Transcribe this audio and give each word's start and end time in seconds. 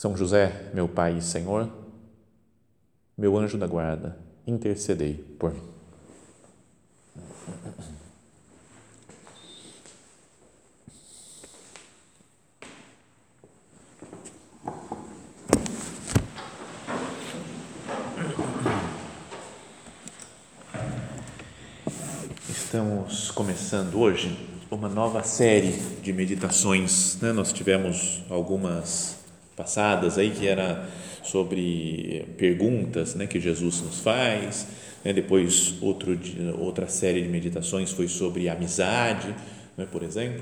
são 0.00 0.16
José, 0.16 0.70
meu 0.72 0.88
Pai 0.88 1.18
e 1.18 1.20
Senhor, 1.20 1.68
meu 3.18 3.36
anjo 3.36 3.58
da 3.58 3.66
guarda, 3.66 4.16
intercedei 4.46 5.12
por 5.38 5.52
mim. 5.52 5.60
Estamos 22.48 23.30
começando 23.32 24.00
hoje 24.00 24.48
uma 24.70 24.88
nova 24.88 25.22
série 25.22 25.72
de 26.00 26.10
meditações. 26.10 27.20
Né? 27.20 27.32
Nós 27.32 27.52
tivemos 27.52 28.22
algumas 28.30 29.19
passadas 29.60 30.16
aí 30.16 30.30
que 30.30 30.48
era 30.48 30.88
sobre 31.22 32.26
perguntas 32.38 33.14
né, 33.14 33.26
que 33.26 33.38
Jesus 33.38 33.82
nos 33.82 34.00
faz. 34.00 34.66
Né? 35.04 35.12
Depois 35.12 35.74
outro, 35.82 36.18
outra 36.58 36.88
série 36.88 37.20
de 37.20 37.28
meditações 37.28 37.92
foi 37.92 38.08
sobre 38.08 38.48
amizade, 38.48 39.34
né, 39.76 39.86
por 39.92 40.02
exemplo. 40.02 40.40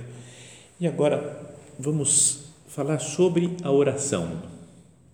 E 0.81 0.87
agora 0.87 1.37
vamos 1.77 2.45
falar 2.69 3.01
sobre 3.01 3.57
a 3.65 3.73
oração. 3.73 4.41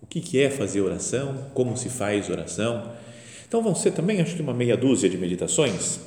O 0.03 0.05
que, 0.05 0.21
que 0.21 0.39
é 0.39 0.51
fazer 0.51 0.81
oração? 0.81 1.47
Como 1.55 1.75
se 1.75 1.89
faz 1.89 2.29
oração? 2.29 2.91
Então 3.47 3.63
vão 3.63 3.73
ser 3.73 3.91
também 3.91 4.21
acho 4.21 4.35
que 4.35 4.41
uma 4.41 4.53
meia 4.53 4.77
dúzia 4.77 5.09
de 5.09 5.17
meditações. 5.17 5.99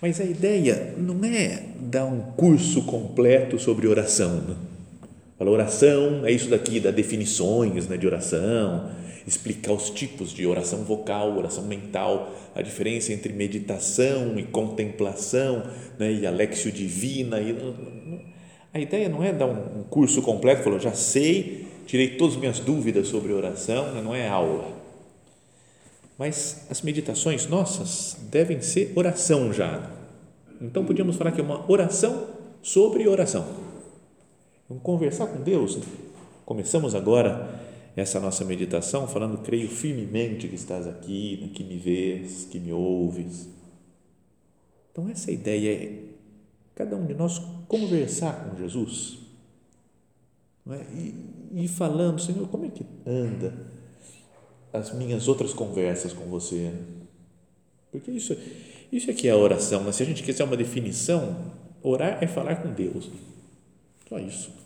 Mas 0.00 0.20
a 0.20 0.24
ideia 0.24 0.94
não 0.96 1.24
é 1.24 1.64
dar 1.80 2.04
um 2.04 2.20
curso 2.20 2.82
completo 2.82 3.58
sobre 3.58 3.88
oração. 3.88 4.36
Né? 4.36 4.54
Fala, 5.42 5.50
oração 5.50 6.24
é 6.24 6.30
isso 6.30 6.48
daqui, 6.48 6.78
dar 6.78 6.92
definições 6.92 7.88
né, 7.88 7.96
de 7.96 8.06
oração, 8.06 8.92
explicar 9.26 9.72
os 9.72 9.90
tipos 9.90 10.32
de 10.32 10.46
oração 10.46 10.84
vocal, 10.84 11.36
oração 11.36 11.64
mental, 11.64 12.32
a 12.54 12.62
diferença 12.62 13.12
entre 13.12 13.32
meditação 13.32 14.38
e 14.38 14.44
contemplação, 14.44 15.64
né, 15.98 16.12
e 16.12 16.24
alexio 16.24 16.70
divina. 16.70 17.40
E, 17.40 17.56
a 18.72 18.78
ideia 18.78 19.08
não 19.08 19.24
é 19.24 19.32
dar 19.32 19.46
um 19.46 19.82
curso 19.90 20.22
completo, 20.22 20.62
falou, 20.62 20.78
já 20.78 20.92
sei, 20.92 21.66
tirei 21.88 22.10
todas 22.10 22.34
as 22.34 22.40
minhas 22.40 22.60
dúvidas 22.60 23.08
sobre 23.08 23.32
oração, 23.32 23.94
né, 23.94 24.00
não 24.00 24.14
é 24.14 24.28
aula. 24.28 24.70
Mas 26.16 26.68
as 26.70 26.82
meditações 26.82 27.48
nossas 27.48 28.16
devem 28.30 28.60
ser 28.60 28.92
oração 28.94 29.52
já. 29.52 29.90
Então 30.60 30.84
podíamos 30.84 31.16
falar 31.16 31.32
que 31.32 31.40
é 31.40 31.44
uma 31.44 31.68
oração 31.68 32.28
sobre 32.62 33.08
oração 33.08 33.61
Vamos 34.72 34.84
conversar 34.84 35.26
com 35.26 35.42
Deus. 35.42 35.78
Começamos 36.46 36.94
agora 36.94 37.60
essa 37.94 38.18
nossa 38.18 38.42
meditação 38.42 39.06
falando, 39.06 39.42
creio 39.42 39.68
firmemente 39.68 40.48
que 40.48 40.54
estás 40.54 40.86
aqui, 40.86 41.52
que 41.54 41.62
me 41.62 41.76
vês, 41.76 42.46
que 42.50 42.58
me 42.58 42.72
ouves. 42.72 43.50
Então, 44.90 45.10
essa 45.10 45.30
ideia 45.30 45.74
é 45.74 46.04
cada 46.74 46.96
um 46.96 47.04
de 47.04 47.12
nós 47.12 47.38
conversar 47.68 48.48
com 48.48 48.56
Jesus 48.56 49.18
é? 50.70 50.80
e, 50.94 51.64
e 51.64 51.68
falando, 51.68 52.18
Senhor, 52.18 52.48
como 52.48 52.64
é 52.64 52.70
que 52.70 52.86
anda 53.06 53.66
as 54.72 54.90
minhas 54.94 55.28
outras 55.28 55.52
conversas 55.52 56.14
com 56.14 56.24
você? 56.30 56.72
Porque 57.90 58.10
isso, 58.10 58.34
isso 58.90 59.10
é 59.10 59.12
que 59.12 59.28
é 59.28 59.32
a 59.32 59.36
oração. 59.36 59.82
Mas 59.84 59.96
se 59.96 60.02
a 60.02 60.06
gente 60.06 60.22
quiser 60.22 60.44
uma 60.44 60.56
definição, 60.56 61.52
orar 61.82 62.24
é 62.24 62.26
falar 62.26 62.56
com 62.56 62.72
Deus. 62.72 63.10
Só 64.08 64.18
isso 64.18 64.61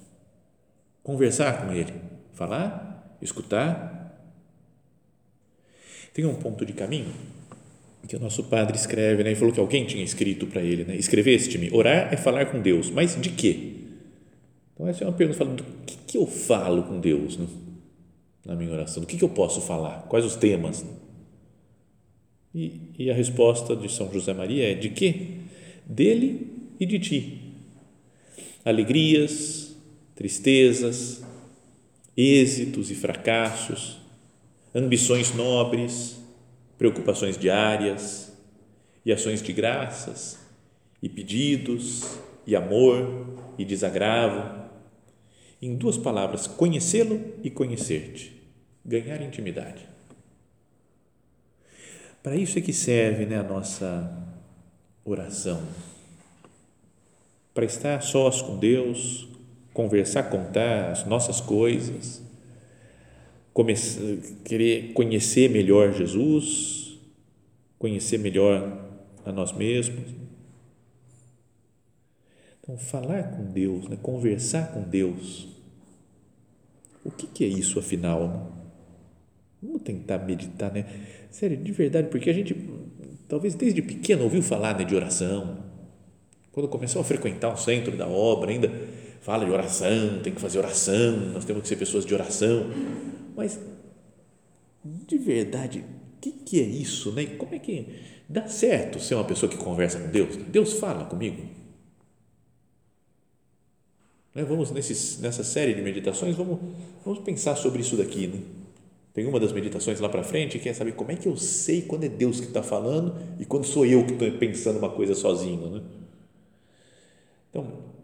conversar 1.07 1.65
com 1.65 1.73
ele, 1.73 1.95
falar, 2.33 3.17
escutar. 3.23 4.21
Tem 6.13 6.25
um 6.25 6.35
ponto 6.35 6.67
de 6.67 6.73
caminho 6.73 7.13
que 8.09 8.17
o 8.17 8.19
nosso 8.19 8.43
padre 8.43 8.77
escreve, 8.77 9.23
né? 9.23 9.31
Ele 9.31 9.39
falou 9.39 9.55
que 9.55 9.61
alguém 9.61 9.85
tinha 9.87 10.03
escrito 10.03 10.49
para 10.49 10.63
ele, 10.63 10.83
né? 10.83 10.97
Escreveste-me, 10.97 11.73
orar 11.73 12.13
é 12.13 12.17
falar 12.17 12.47
com 12.47 12.61
Deus, 12.61 12.91
mas 12.91 13.21
de 13.21 13.31
quê? 13.31 13.75
Então 14.75 14.89
essa 14.89 15.05
é 15.05 15.07
uma 15.07 15.13
pergunta, 15.13 15.39
falando, 15.39 15.63
do 15.63 15.65
que, 15.87 15.97
que 16.09 16.19
eu 16.19 16.27
falo 16.27 16.83
com 16.83 16.99
Deus 16.99 17.37
né? 17.37 17.47
na 18.45 18.57
minha 18.57 18.73
oração? 18.73 19.01
Do 19.01 19.07
que, 19.07 19.17
que 19.17 19.25
eu 19.25 19.29
posso 19.29 19.61
falar? 19.61 20.07
Quais 20.09 20.25
os 20.25 20.35
temas? 20.35 20.85
E, 22.53 22.81
e 22.99 23.11
a 23.13 23.15
resposta 23.15 23.77
de 23.77 23.89
São 23.93 24.13
José 24.13 24.35
Maria 24.35 24.73
é 24.73 24.75
de 24.75 24.89
quê? 24.89 25.39
Dele 25.87 26.51
e 26.81 26.87
de 26.87 26.99
ti. 26.99 27.55
Alegrias, 28.65 29.66
tristezas, 30.17 31.23
êxitos 32.17 32.91
e 32.91 32.95
fracassos, 32.95 33.99
ambições 34.75 35.35
nobres, 35.35 36.17
preocupações 36.79 37.37
diárias 37.37 38.33
e 39.05 39.13
ações 39.13 39.43
de 39.43 39.53
graças 39.53 40.39
e 41.03 41.09
pedidos 41.09 42.19
e 42.47 42.57
amor 42.57 43.37
e 43.59 43.65
desagravo. 43.65 44.67
Em 45.61 45.77
duas 45.77 45.97
palavras, 45.99 46.47
conhecê-lo 46.47 47.35
e 47.43 47.51
conhecer-te, 47.51 48.43
ganhar 48.85 49.21
intimidade. 49.23 49.87
Para 52.23 52.37
isso 52.37 52.59
é 52.59 52.63
que 52.63 52.73
serve 52.73 53.27
né, 53.27 53.39
a 53.39 53.43
nossa 53.43 54.13
oração. 55.05 55.63
Para 57.55 57.65
estar 57.65 58.03
sós 58.03 58.43
com 58.43 58.59
Deus, 58.59 59.29
conversar, 59.77 60.31
contar 60.31 60.91
as 60.91 61.05
nossas 61.05 61.39
coisas, 61.39 62.23
começar, 63.53 64.01
querer 64.43 64.95
conhecer 64.95 65.51
melhor 65.51 65.93
Jesus, 65.93 66.99
conhecer 67.79 68.19
melhor 68.19 68.91
a 69.23 69.31
nós 69.31 69.53
mesmos. 69.53 70.15
Então, 72.59 72.79
falar 72.79 73.37
com 73.37 73.53
Deus, 73.53 73.87
né? 73.87 73.99
conversar 74.01 74.73
com 74.73 74.81
Deus. 74.81 75.47
O 77.05 77.11
que, 77.11 77.27
que 77.27 77.45
é 77.45 77.47
isso, 77.47 77.79
afinal? 77.79 78.53
Vamos 79.63 79.83
tentar 79.83 80.19
meditar, 80.19 80.73
né? 80.73 80.87
Sério, 81.31 81.57
de 81.59 81.71
verdade, 81.71 82.09
porque 82.09 82.31
a 82.31 82.33
gente, 82.33 82.57
talvez 83.29 83.55
desde 83.55 83.83
pequeno, 83.83 84.25
ouviu 84.25 84.43
falar 84.43 84.77
né, 84.79 84.87
de 84.87 84.97
oração. 84.97 85.59
Quando 86.51 86.67
começou 86.67 87.03
a 87.03 87.05
frequentar 87.05 87.53
o 87.53 87.57
centro 87.59 87.95
da 87.95 88.09
obra, 88.09 88.51
ainda 88.51 88.73
fala 89.27 89.45
de 89.45 89.51
oração, 89.51 90.21
tem 90.23 90.33
que 90.33 90.41
fazer 90.41 90.61
oração, 90.61 91.17
nós 91.33 91.45
temos 91.45 91.63
que 91.63 91.69
ser 91.69 91.75
pessoas 91.75 92.07
de 92.07 92.15
oração, 92.15 92.71
mas 93.35 93.59
de 94.85 95.19
verdade, 95.19 95.81
o 95.81 96.21
que, 96.21 96.31
que 96.31 96.61
é 96.61 96.65
isso? 96.65 97.11
Né? 97.11 97.27
Como 97.37 97.53
é 97.53 97.59
que 97.59 97.89
dá 98.29 98.47
certo 98.47 99.01
ser 99.01 99.17
uma 99.17 99.25
pessoa 99.25 99.51
que 99.51 99.57
conversa 99.57 99.99
com 99.99 100.13
Deus? 100.13 100.37
Deus 100.37 100.75
fala 100.75 101.07
comigo. 101.07 101.43
Né? 104.33 104.45
Vamos 104.45 104.71
nesses, 104.71 105.19
nessa 105.19 105.43
série 105.43 105.75
de 105.75 105.83
meditações, 105.83 106.37
vamos, 106.37 106.61
vamos 107.05 107.19
pensar 107.25 107.57
sobre 107.57 107.81
isso 107.81 107.97
daqui. 107.97 108.29
Né? 108.29 108.41
Tem 109.13 109.27
uma 109.27 109.41
das 109.41 109.51
meditações 109.51 109.99
lá 109.99 110.09
para 110.09 110.23
frente 110.23 110.61
que 110.61 110.69
é 110.69 110.73
saber 110.73 110.93
como 110.93 111.11
é 111.11 111.17
que 111.17 111.27
eu 111.27 111.37
sei 111.37 111.83
quando 111.83 112.05
é 112.05 112.09
Deus 112.09 112.39
que 112.39 112.47
está 112.47 112.63
falando 112.63 113.17
e 113.41 113.45
quando 113.45 113.65
sou 113.65 113.85
eu 113.85 114.07
que 114.07 114.13
estou 114.13 114.31
pensando 114.39 114.79
uma 114.79 114.91
coisa 114.91 115.17
sozinho. 115.17 115.69
Né? 115.69 115.83
Então, 117.51 117.96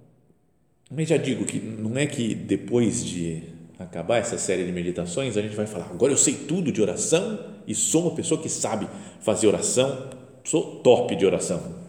mas 0.95 1.09
já 1.09 1.17
digo 1.17 1.47
que 1.47 1.59
não 1.59 1.97
é 1.97 2.07
que 2.07 2.35
depois 2.35 3.03
de 3.03 3.43
acabar 3.79 4.19
essa 4.19 4.37
série 4.37 4.65
de 4.65 4.73
meditações 4.73 5.37
a 5.39 5.43
gente 5.43 5.57
vai 5.57 5.67
falar, 5.67 5.87
agora 5.87 6.13
eu 6.13 6.19
sei 6.19 6.35
tudo 6.35 6.71
de 6.71 6.83
oração 6.83 7.39
e 7.67 7.75
sou 7.75 8.03
uma 8.03 8.15
pessoa 8.15 8.41
que 8.41 8.49
sabe 8.49 8.87
fazer 9.21 9.47
oração, 9.47 10.11
sou 10.45 10.81
top 10.81 11.17
de 11.17 11.25
oração. 11.25 11.81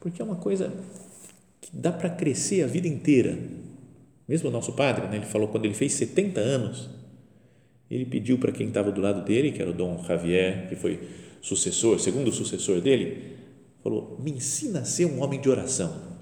Porque 0.00 0.22
é 0.22 0.24
uma 0.24 0.36
coisa 0.36 0.72
que 1.60 1.70
dá 1.74 1.92
para 1.92 2.08
crescer 2.08 2.62
a 2.62 2.66
vida 2.66 2.88
inteira. 2.88 3.38
Mesmo 4.26 4.48
o 4.48 4.52
nosso 4.52 4.72
padre, 4.72 5.06
né, 5.08 5.16
ele 5.16 5.26
falou 5.26 5.48
quando 5.48 5.66
ele 5.66 5.74
fez 5.74 5.92
70 5.92 6.40
anos, 6.40 6.88
ele 7.90 8.06
pediu 8.06 8.38
para 8.38 8.52
quem 8.52 8.68
estava 8.68 8.90
do 8.90 9.00
lado 9.00 9.24
dele, 9.24 9.52
que 9.52 9.60
era 9.60 9.70
o 9.70 9.74
Dom 9.74 10.02
Javier, 10.04 10.68
que 10.68 10.76
foi 10.76 11.06
sucessor, 11.42 11.98
segundo 11.98 12.32
sucessor 12.32 12.80
dele, 12.80 13.36
falou: 13.82 14.18
me 14.22 14.30
ensina 14.30 14.80
a 14.80 14.84
ser 14.84 15.06
um 15.06 15.22
homem 15.22 15.40
de 15.40 15.48
oração. 15.50 16.18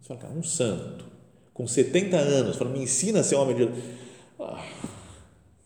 Você 0.00 0.14
fala, 0.14 0.34
um 0.34 0.42
santo 0.42 1.09
com 1.52 1.66
70 1.66 2.16
anos, 2.16 2.56
falando, 2.56 2.74
me 2.74 2.82
ensina 2.82 3.20
a 3.20 3.22
ser 3.22 3.36
homem 3.36 3.56
de 3.56 3.68
ah, 4.38 4.64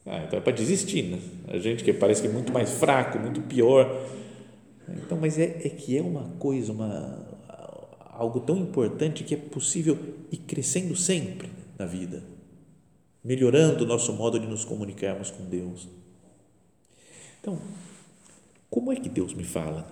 Ah, 0.07 0.25
então 0.27 0.39
é 0.39 0.43
para 0.43 0.53
desistir, 0.53 1.03
né? 1.05 1.19
A 1.49 1.59
gente 1.59 1.83
que 1.83 1.93
parece 1.93 2.23
que 2.23 2.29
é 2.29 2.31
muito 2.31 2.53
mais 2.53 2.71
fraco, 2.73 3.19
muito 3.19 3.41
pior. 3.43 4.07
Então, 4.89 5.19
mas 5.19 5.39
é, 5.39 5.45
é 5.65 5.69
que 5.71 5.97
é 5.97 6.03
uma 6.03 6.25
coisa, 6.39 6.73
uma, 6.73 7.27
algo 8.11 8.41
tão 8.41 8.57
importante 8.57 9.25
que 9.25 9.35
é 9.35 9.37
possível 9.37 9.99
ir 10.31 10.39
crescendo 10.39 10.95
sempre 10.95 11.51
na 11.79 11.87
vida, 11.87 12.23
melhorando 13.23 13.85
o 13.85 13.87
nosso 13.87 14.13
modo 14.13 14.39
de 14.39 14.47
nos 14.47 14.65
comunicarmos 14.65 15.31
com 15.31 15.45
Deus. 15.45 15.89
Então, 17.41 17.59
como 18.69 18.93
é 18.93 18.97
que 18.97 19.09
Deus 19.09 19.33
me 19.33 19.45
fala? 19.45 19.87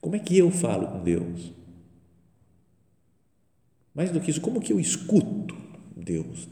Como 0.00 0.14
é 0.16 0.18
que 0.18 0.36
eu 0.36 0.50
falo 0.50 0.86
com 0.86 1.02
Deus? 1.02 1.57
Mais 3.98 4.12
do 4.12 4.20
que 4.20 4.30
isso, 4.30 4.40
como 4.40 4.60
que 4.60 4.72
eu 4.72 4.78
escuto 4.78 5.56
Deus? 5.96 6.46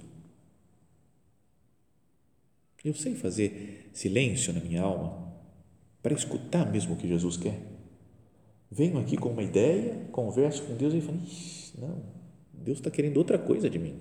Eu 2.85 2.93
sei 2.93 3.15
fazer 3.15 3.89
silêncio 3.93 4.53
na 4.53 4.59
minha 4.59 4.83
alma 4.83 5.33
para 6.03 6.13
escutar 6.13 6.69
mesmo 6.69 6.95
o 6.95 6.97
que 6.97 7.07
Jesus 7.07 7.37
quer. 7.37 7.57
Venho 8.69 8.99
aqui 8.99 9.17
com 9.17 9.29
uma 9.29 9.45
ideia, 9.45 10.09
converso 10.11 10.65
com 10.65 10.75
Deus 10.75 10.93
e 10.93 11.01
falo: 11.01 11.21
não, 11.79 12.03
Deus 12.53 12.79
está 12.79 12.91
querendo 12.91 13.17
outra 13.19 13.39
coisa 13.39 13.71
de 13.71 13.79
mim. 13.79 13.97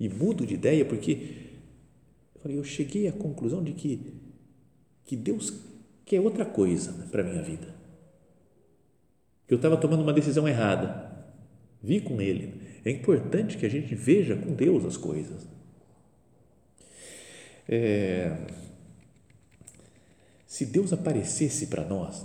E 0.00 0.08
mudo 0.08 0.46
de 0.46 0.54
ideia 0.54 0.82
porque 0.82 1.50
eu, 2.34 2.40
falei, 2.40 2.56
eu 2.56 2.64
cheguei 2.64 3.06
à 3.06 3.12
conclusão 3.12 3.62
de 3.62 3.74
que, 3.74 4.14
que 5.04 5.14
Deus 5.14 5.52
quer 6.06 6.20
outra 6.20 6.46
coisa 6.46 6.90
para 7.12 7.20
a 7.20 7.26
minha 7.26 7.42
vida. 7.42 7.74
Que 9.46 9.52
eu 9.52 9.56
estava 9.56 9.76
tomando 9.76 10.02
uma 10.02 10.14
decisão 10.14 10.48
errada. 10.48 11.13
Vi 11.84 12.00
com 12.00 12.20
Ele. 12.20 12.54
É 12.84 12.90
importante 12.90 13.58
que 13.58 13.66
a 13.66 13.68
gente 13.68 13.94
veja 13.94 14.34
com 14.34 14.54
Deus 14.54 14.84
as 14.84 14.96
coisas. 14.96 15.46
É, 17.68 18.36
se 20.46 20.64
Deus 20.64 20.92
aparecesse 20.92 21.66
para 21.66 21.84
nós, 21.84 22.24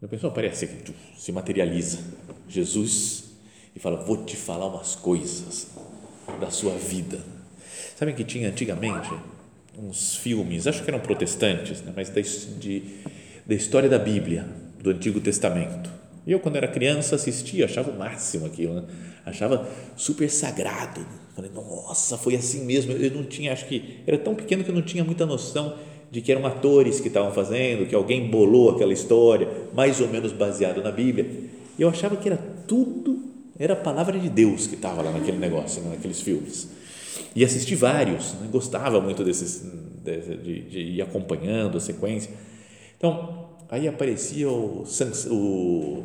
a 0.00 0.08
pessoa 0.08 0.32
aparece, 0.32 0.68
se 1.16 1.32
materializa, 1.32 1.98
Jesus, 2.48 3.24
e 3.74 3.78
fala: 3.78 4.04
Vou 4.04 4.24
te 4.24 4.36
falar 4.36 4.66
umas 4.66 4.94
coisas 4.94 5.68
da 6.40 6.50
sua 6.50 6.76
vida. 6.76 7.20
Sabem 7.96 8.14
que 8.14 8.24
tinha 8.24 8.48
antigamente 8.48 9.10
uns 9.78 10.16
filmes, 10.16 10.66
acho 10.66 10.84
que 10.84 10.90
eram 10.90 11.00
protestantes, 11.00 11.80
né, 11.82 11.92
mas 11.94 12.10
de, 12.58 12.82
da 13.46 13.54
história 13.54 13.88
da 13.88 13.98
Bíblia, 13.98 14.46
do 14.80 14.90
Antigo 14.90 15.20
Testamento. 15.20 16.01
Eu, 16.26 16.38
quando 16.38 16.56
era 16.56 16.68
criança, 16.68 17.16
assistia, 17.16 17.64
achava 17.64 17.90
o 17.90 17.98
máximo 17.98 18.46
aquilo, 18.46 18.74
né? 18.74 18.84
achava 19.26 19.68
super 19.96 20.30
sagrado. 20.30 21.04
Falei, 21.34 21.50
nossa, 21.52 22.16
foi 22.16 22.36
assim 22.36 22.64
mesmo. 22.64 22.92
Eu 22.92 23.10
não 23.10 23.24
tinha, 23.24 23.52
acho 23.52 23.66
que 23.66 24.00
era 24.06 24.18
tão 24.18 24.34
pequeno 24.34 24.62
que 24.62 24.70
eu 24.70 24.74
não 24.74 24.82
tinha 24.82 25.02
muita 25.02 25.26
noção 25.26 25.76
de 26.12 26.20
que 26.20 26.30
eram 26.30 26.46
atores 26.46 27.00
que 27.00 27.08
estavam 27.08 27.32
fazendo, 27.32 27.86
que 27.86 27.94
alguém 27.94 28.28
bolou 28.28 28.70
aquela 28.70 28.92
história, 28.92 29.48
mais 29.72 29.98
ou 29.98 30.08
menos 30.08 30.30
baseado 30.30 30.82
na 30.82 30.92
Bíblia. 30.92 31.26
Eu 31.78 31.88
achava 31.88 32.16
que 32.16 32.28
era 32.28 32.36
tudo, 32.68 33.18
era 33.58 33.72
a 33.72 33.76
palavra 33.76 34.18
de 34.18 34.28
Deus 34.28 34.66
que 34.66 34.74
estava 34.74 35.00
lá 35.00 35.10
naquele 35.10 35.38
negócio, 35.38 35.80
né, 35.80 35.90
naqueles 35.92 36.20
filmes. 36.20 36.68
E 37.34 37.42
assisti 37.42 37.74
vários, 37.74 38.34
né, 38.34 38.48
gostava 38.52 39.00
muito 39.00 39.24
desses, 39.24 39.64
de, 40.04 40.36
de, 40.36 40.60
de, 40.68 40.78
ir 40.80 41.02
acompanhando 41.02 41.78
a 41.78 41.80
sequência. 41.80 42.30
Então, 42.98 43.48
aí 43.72 43.88
aparecia 43.88 44.48
o, 44.48 44.84
o 45.30 46.04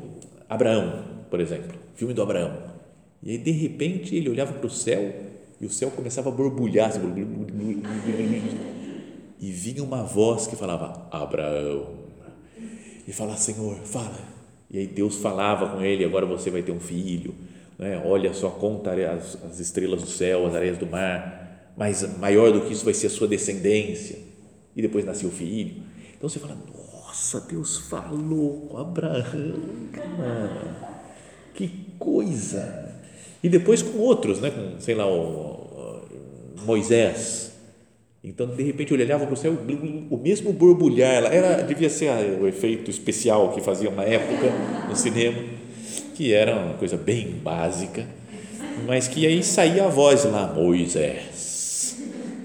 Abraão, 0.49 1.03
por 1.29 1.39
exemplo, 1.39 1.77
filme 1.95 2.15
do 2.15 2.23
Abraão 2.23 2.77
e 3.21 3.31
aí, 3.31 3.37
de 3.37 3.51
repente, 3.51 4.15
ele 4.15 4.29
olhava 4.29 4.53
para 4.53 4.67
o 4.67 4.69
céu 4.69 5.13
e 5.59 5.65
o 5.65 5.69
céu 5.69 5.91
começava 5.91 6.29
a 6.29 6.31
borbulhar. 6.31 6.89
Assim, 6.89 7.01
e 9.39 9.51
vinha 9.51 9.83
uma 9.83 10.03
voz 10.03 10.47
que 10.47 10.55
falava: 10.55 11.07
Abraão. 11.11 11.95
E 13.07 13.11
falava: 13.11 13.37
Senhor, 13.37 13.75
fala. 13.77 14.17
E 14.69 14.77
aí 14.79 14.87
Deus 14.87 15.17
falava 15.17 15.69
com 15.69 15.81
ele: 15.81 16.05
Agora 16.05 16.25
você 16.25 16.49
vai 16.49 16.61
ter 16.61 16.71
um 16.71 16.79
filho. 16.79 17.33
Né? 17.77 18.01
Olha 18.05 18.33
só, 18.33 18.49
conta 18.49 18.93
as, 18.93 19.43
as 19.43 19.59
estrelas 19.59 20.01
do 20.01 20.07
céu, 20.07 20.45
as 20.45 20.55
areias 20.55 20.77
do 20.77 20.85
mar. 20.85 21.73
Mas 21.75 22.17
maior 22.17 22.51
do 22.51 22.61
que 22.61 22.73
isso 22.73 22.85
vai 22.85 22.93
ser 22.93 23.07
a 23.07 23.09
sua 23.09 23.27
descendência. 23.27 24.19
E 24.75 24.81
depois 24.81 25.03
nasceu 25.05 25.29
o 25.29 25.31
filho. 25.31 25.81
Então 26.15 26.29
você 26.29 26.39
fala: 26.39 26.57
Nossa, 27.17 27.41
Deus 27.41 27.77
falou 27.77 28.67
com 28.69 28.77
Abraão. 28.77 29.55
Mano, 30.19 30.75
que 31.55 31.67
coisa! 31.97 32.93
E 33.41 33.49
depois 33.49 33.81
com 33.81 33.97
outros, 33.97 34.39
né? 34.39 34.51
com, 34.51 34.79
sei 34.79 34.93
lá, 34.93 35.07
o, 35.07 36.03
o 36.55 36.61
Moisés. 36.63 37.53
Então, 38.23 38.45
de 38.45 38.61
repente, 38.61 38.93
ele 38.93 39.03
olhava 39.03 39.25
para 39.25 39.33
o 39.33 39.37
céu, 39.37 39.57
o 40.11 40.17
mesmo 40.17 40.53
borbulhar, 40.53 41.25
era, 41.25 41.63
devia 41.63 41.89
ser 41.89 42.11
o 42.39 42.47
efeito 42.47 42.91
especial 42.91 43.51
que 43.51 43.61
faziam 43.61 43.93
na 43.95 44.03
época 44.03 44.51
no 44.87 44.95
cinema, 44.95 45.41
que 46.13 46.31
era 46.31 46.55
uma 46.55 46.75
coisa 46.75 46.97
bem 46.97 47.31
básica, 47.31 48.05
mas 48.85 49.07
que 49.07 49.25
aí 49.25 49.41
saía 49.41 49.85
a 49.85 49.89
voz 49.89 50.23
lá, 50.23 50.53
Moisés. 50.53 51.97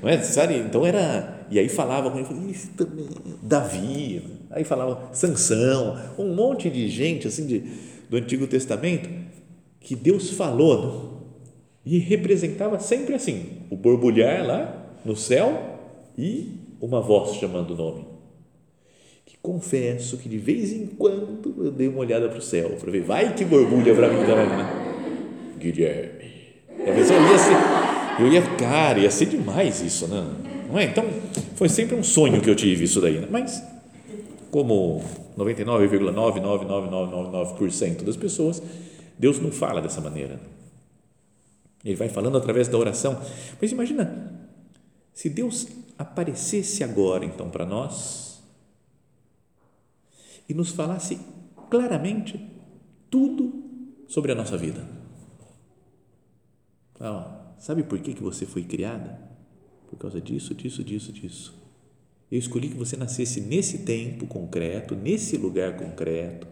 Não 0.02 0.08
é? 0.08 0.18
Sabe? 0.22 0.56
Então 0.56 0.86
era. 0.86 1.46
E 1.50 1.58
aí 1.58 1.68
falava 1.68 2.10
com 2.10 2.18
ele, 2.18 2.56
também, 2.74 3.06
Davi, 3.42 4.40
aí 4.52 4.64
falava 4.64 5.08
Sansão, 5.12 5.98
um 6.18 6.34
monte 6.34 6.70
de 6.70 6.88
gente 6.88 7.26
assim 7.26 7.46
de, 7.46 7.62
do 8.08 8.16
Antigo 8.16 8.46
Testamento 8.46 9.08
que 9.82 9.96
Deus 9.96 10.30
falou 10.30 10.82
né? 10.82 11.22
e 11.84 11.98
representava 11.98 12.78
sempre 12.78 13.14
assim: 13.14 13.46
o 13.70 13.76
borbulhar 13.76 14.46
lá 14.46 14.86
no 15.04 15.16
céu 15.16 15.78
e 16.16 16.58
uma 16.80 17.00
voz 17.00 17.36
chamando 17.36 17.72
o 17.72 17.76
nome. 17.76 18.06
Que 19.24 19.36
confesso 19.40 20.16
que 20.18 20.28
de 20.28 20.38
vez 20.38 20.72
em 20.72 20.86
quando 20.86 21.54
eu 21.58 21.70
dei 21.70 21.88
uma 21.88 22.00
olhada 22.00 22.28
para 22.28 22.38
o 22.38 22.42
céu 22.42 22.70
para 22.70 22.90
ver, 22.90 23.02
vai 23.02 23.34
que 23.34 23.44
borbulha 23.44 23.94
para 23.94 24.08
mim 24.08 24.24
também, 24.24 24.46
né? 24.46 25.56
Guilherme. 25.58 26.22
A 26.80 26.92
pessoa 26.92 27.18
ia 27.20 27.38
ser, 27.38 28.20
eu 28.20 28.32
ia, 28.32 28.42
cara, 28.56 28.98
ia 28.98 29.10
ser 29.10 29.26
demais 29.26 29.80
isso, 29.80 30.08
né? 30.08 30.24
Não 30.68 30.78
é? 30.78 30.84
Então, 30.84 31.04
foi 31.54 31.68
sempre 31.68 31.94
um 31.94 32.02
sonho 32.02 32.40
que 32.40 32.50
eu 32.50 32.56
tive 32.56 32.84
isso 32.84 33.00
daí, 33.00 33.18
né? 33.18 33.28
mas 33.30 33.62
como 34.52 35.02
99,99999% 35.36 38.04
das 38.04 38.16
pessoas 38.16 38.62
Deus 39.18 39.38
não 39.38 39.52
fala 39.52 39.80
dessa 39.80 40.00
maneira. 40.00 40.40
Ele 41.84 41.96
vai 41.96 42.08
falando 42.08 42.36
através 42.36 42.68
da 42.68 42.76
oração. 42.76 43.20
Mas 43.60 43.72
imagina, 43.72 44.48
se 45.12 45.30
Deus 45.30 45.68
aparecesse 45.96 46.82
agora, 46.82 47.24
então, 47.24 47.48
para 47.50 47.64
nós 47.64 48.42
e 50.48 50.54
nos 50.54 50.70
falasse 50.70 51.20
claramente 51.70 52.44
tudo 53.08 53.62
sobre 54.08 54.32
a 54.32 54.34
nossa 54.34 54.56
vida. 54.56 54.84
Ah, 57.00 57.54
sabe 57.58 57.84
por 57.84 57.98
que, 58.00 58.14
que 58.14 58.22
você 58.22 58.44
foi 58.44 58.64
criada? 58.64 59.20
Por 59.88 59.98
causa 59.98 60.20
disso, 60.20 60.54
disso, 60.54 60.82
disso, 60.82 61.12
disso. 61.12 61.61
Eu 62.32 62.38
escolhi 62.38 62.68
que 62.68 62.78
você 62.78 62.96
nascesse 62.96 63.42
nesse 63.42 63.80
tempo 63.80 64.26
concreto, 64.26 64.96
nesse 64.96 65.36
lugar 65.36 65.76
concreto, 65.76 66.46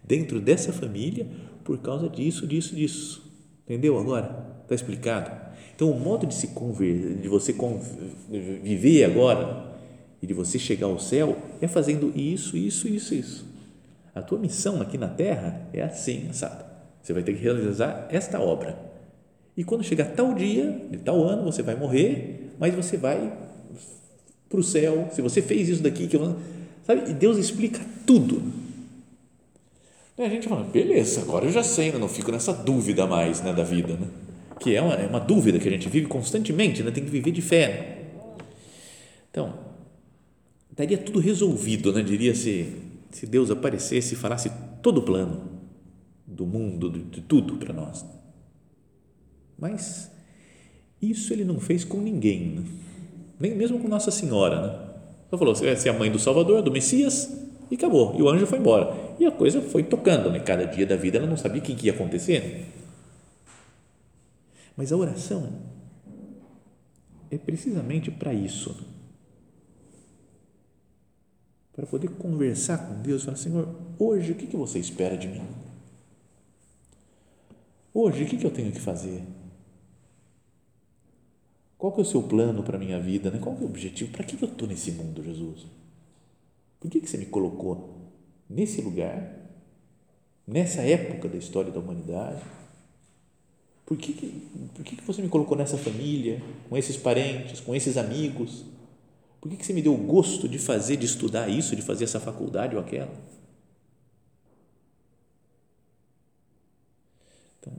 dentro 0.00 0.40
dessa 0.40 0.72
família, 0.72 1.26
por 1.64 1.76
causa 1.78 2.08
disso, 2.08 2.46
disso, 2.46 2.76
disso. 2.76 3.34
Entendeu 3.64 3.98
agora? 3.98 4.60
Está 4.62 4.76
explicado? 4.76 5.32
Então, 5.74 5.90
o 5.90 5.98
modo 5.98 6.24
de 6.24 6.36
se 6.36 6.48
conver, 6.48 7.16
de 7.16 7.26
você 7.26 7.52
viver 8.62 9.02
agora 9.02 9.74
e 10.22 10.26
de 10.28 10.32
você 10.32 10.56
chegar 10.56 10.86
ao 10.86 11.00
céu 11.00 11.36
é 11.60 11.66
fazendo 11.66 12.12
isso, 12.14 12.56
isso, 12.56 12.86
isso, 12.86 13.12
isso. 13.12 13.44
A 14.14 14.22
tua 14.22 14.38
missão 14.38 14.80
aqui 14.80 14.96
na 14.96 15.08
Terra 15.08 15.68
é 15.72 15.82
assim, 15.82 16.32
sabe? 16.32 16.62
Você 17.02 17.12
vai 17.12 17.24
ter 17.24 17.34
que 17.34 17.42
realizar 17.42 18.06
esta 18.08 18.38
obra. 18.38 18.78
E 19.56 19.64
quando 19.64 19.82
chegar 19.82 20.12
tal 20.14 20.32
dia, 20.32 20.86
de 20.88 20.98
tal 20.98 21.24
ano, 21.24 21.42
você 21.42 21.60
vai 21.60 21.74
morrer, 21.74 22.52
mas 22.56 22.72
você 22.72 22.96
vai 22.96 23.36
para 24.54 24.60
o 24.60 24.64
céu. 24.64 25.08
Se 25.12 25.20
você 25.20 25.42
fez 25.42 25.68
isso 25.68 25.82
daqui, 25.82 26.06
que 26.06 26.16
eu, 26.16 26.36
sabe? 26.86 27.10
E 27.10 27.14
Deus 27.14 27.36
explica 27.36 27.80
tudo 28.06 28.64
e 30.16 30.22
a 30.22 30.28
gente 30.28 30.48
fala, 30.48 30.62
beleza, 30.62 31.22
agora 31.22 31.44
eu 31.44 31.50
já 31.50 31.64
sei, 31.64 31.90
né? 31.90 31.98
não 31.98 32.08
fico 32.08 32.30
nessa 32.30 32.52
dúvida 32.52 33.04
mais 33.04 33.42
né, 33.42 33.52
da 33.52 33.64
vida, 33.64 33.96
né? 33.96 34.06
que 34.60 34.76
é 34.76 34.80
uma, 34.80 34.94
é 34.94 35.06
uma 35.08 35.18
dúvida 35.18 35.58
que 35.58 35.66
a 35.66 35.70
gente 35.70 35.88
vive 35.88 36.06
constantemente, 36.06 36.84
né? 36.84 36.92
tem 36.92 37.04
que 37.04 37.10
viver 37.10 37.32
de 37.32 37.42
fé. 37.42 37.68
Né? 37.68 38.22
Então, 39.28 39.58
estaria 40.70 40.98
tudo 40.98 41.18
resolvido, 41.18 41.92
né? 41.92 42.00
diria 42.00 42.32
se, 42.32 42.76
se 43.10 43.26
Deus 43.26 43.50
aparecesse 43.50 44.14
e 44.14 44.16
falasse 44.16 44.52
todo 44.80 44.98
o 44.98 45.02
plano 45.02 45.50
do 46.24 46.46
mundo, 46.46 46.90
de, 46.90 47.02
de 47.02 47.20
tudo 47.20 47.56
para 47.56 47.72
nós. 47.72 48.04
Mas 49.58 50.12
isso 51.02 51.32
ele 51.32 51.44
não 51.44 51.58
fez 51.58 51.82
com 51.82 52.00
ninguém, 52.00 52.50
né? 52.50 52.62
Nem 53.38 53.54
mesmo 53.54 53.78
com 53.78 53.88
Nossa 53.88 54.10
Senhora. 54.10 54.60
Né? 54.60 54.94
Só 55.30 55.38
falou, 55.38 55.54
você 55.54 55.88
é 55.88 55.90
a 55.90 55.98
mãe 55.98 56.10
do 56.10 56.18
Salvador, 56.18 56.62
do 56.62 56.70
Messias, 56.70 57.44
e 57.70 57.74
acabou. 57.74 58.14
E 58.18 58.22
o 58.22 58.28
anjo 58.28 58.46
foi 58.46 58.58
embora. 58.58 58.94
E 59.18 59.26
a 59.26 59.30
coisa 59.30 59.60
foi 59.60 59.82
tocando, 59.82 60.30
né? 60.30 60.40
Cada 60.40 60.64
dia 60.64 60.86
da 60.86 60.96
vida 60.96 61.18
ela 61.18 61.26
não 61.26 61.36
sabia 61.36 61.60
o 61.60 61.64
que 61.64 61.86
ia 61.86 61.92
acontecer. 61.92 62.66
Mas 64.76 64.92
a 64.92 64.96
oração 64.96 65.52
é 67.30 67.38
precisamente 67.38 68.10
para 68.10 68.32
isso. 68.32 68.76
Para 71.72 71.86
poder 71.86 72.08
conversar 72.10 72.78
com 72.78 73.02
Deus 73.02 73.22
e 73.22 73.24
falar: 73.24 73.36
Senhor, 73.36 73.68
hoje 73.98 74.32
o 74.32 74.34
que, 74.34 74.56
você 74.56 74.78
espera 74.78 75.16
de 75.16 75.28
mim? 75.28 75.42
Hoje 77.92 78.24
o 78.24 78.26
que 78.26 78.44
eu 78.44 78.50
tenho 78.50 78.72
que 78.72 78.80
fazer? 78.80 79.22
Qual 81.84 81.92
que 81.92 82.00
é 82.00 82.02
o 82.02 82.06
seu 82.06 82.22
plano 82.22 82.62
para 82.62 82.78
a 82.78 82.80
minha 82.80 82.98
vida? 82.98 83.30
Né? 83.30 83.38
Qual 83.38 83.54
que 83.54 83.62
é 83.62 83.66
o 83.66 83.68
objetivo? 83.68 84.10
Para 84.10 84.24
que, 84.24 84.42
eu 84.42 84.48
estou 84.48 84.66
nesse 84.66 84.90
mundo, 84.92 85.22
Jesus? 85.22 85.66
Por 86.80 86.90
que, 86.90 86.98
que 86.98 87.06
você 87.06 87.18
me 87.18 87.26
colocou 87.26 88.10
nesse 88.48 88.80
lugar, 88.80 89.30
nessa 90.46 90.80
época 90.80 91.28
da 91.28 91.36
história 91.36 91.70
da 91.70 91.78
humanidade? 91.78 92.40
Por 93.84 93.98
que, 93.98 94.14
que, 94.14 94.48
por 94.74 94.82
que, 94.82 94.96
que 94.96 95.04
você 95.04 95.20
me 95.20 95.28
colocou 95.28 95.58
nessa 95.58 95.76
família, 95.76 96.42
com 96.70 96.78
esses 96.78 96.96
parentes, 96.96 97.60
com 97.60 97.74
esses 97.74 97.98
amigos? 97.98 98.64
Por 99.38 99.50
que, 99.50 99.58
que 99.58 99.66
você 99.66 99.74
me 99.74 99.82
deu 99.82 99.92
o 99.92 99.98
gosto 99.98 100.48
de 100.48 100.58
fazer, 100.58 100.96
de 100.96 101.04
estudar 101.04 101.50
isso, 101.50 101.76
de 101.76 101.82
fazer 101.82 102.04
essa 102.04 102.18
faculdade 102.18 102.74
ou 102.74 102.80
aquela? 102.80 103.12
Então, 107.60 107.74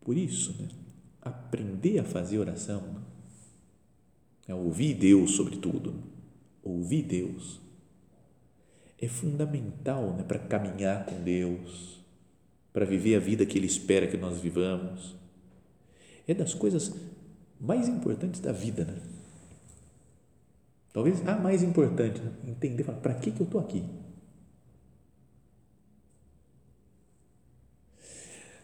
por 0.00 0.16
isso, 0.18 0.60
né, 0.60 0.81
aprender 1.22 2.00
a 2.00 2.04
fazer 2.04 2.38
oração 2.38 3.02
é 4.46 4.54
ouvir 4.54 4.94
Deus, 4.94 5.36
sobretudo, 5.36 5.94
ouvir 6.62 7.02
Deus 7.02 7.62
é 9.02 9.08
fundamental 9.08 10.14
né, 10.14 10.22
para 10.22 10.38
caminhar 10.38 11.04
com 11.04 11.20
Deus, 11.24 12.00
para 12.72 12.86
viver 12.86 13.16
a 13.16 13.18
vida 13.18 13.44
que 13.44 13.58
Ele 13.58 13.66
espera 13.66 14.06
que 14.06 14.16
nós 14.16 14.40
vivamos. 14.40 15.16
É 16.26 16.32
das 16.32 16.54
coisas 16.54 16.94
mais 17.60 17.88
importantes 17.88 18.40
da 18.40 18.52
vida, 18.52 18.84
né? 18.84 18.96
Talvez 20.92 21.26
a 21.26 21.36
mais 21.36 21.64
importante, 21.64 22.20
né? 22.20 22.32
entender, 22.46 22.84
para 22.84 23.14
que, 23.14 23.32
que 23.32 23.40
eu 23.40 23.44
estou 23.44 23.60
aqui? 23.60 23.84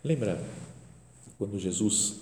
Lembra 0.05 0.41
quando 1.37 1.59
Jesus 1.59 2.21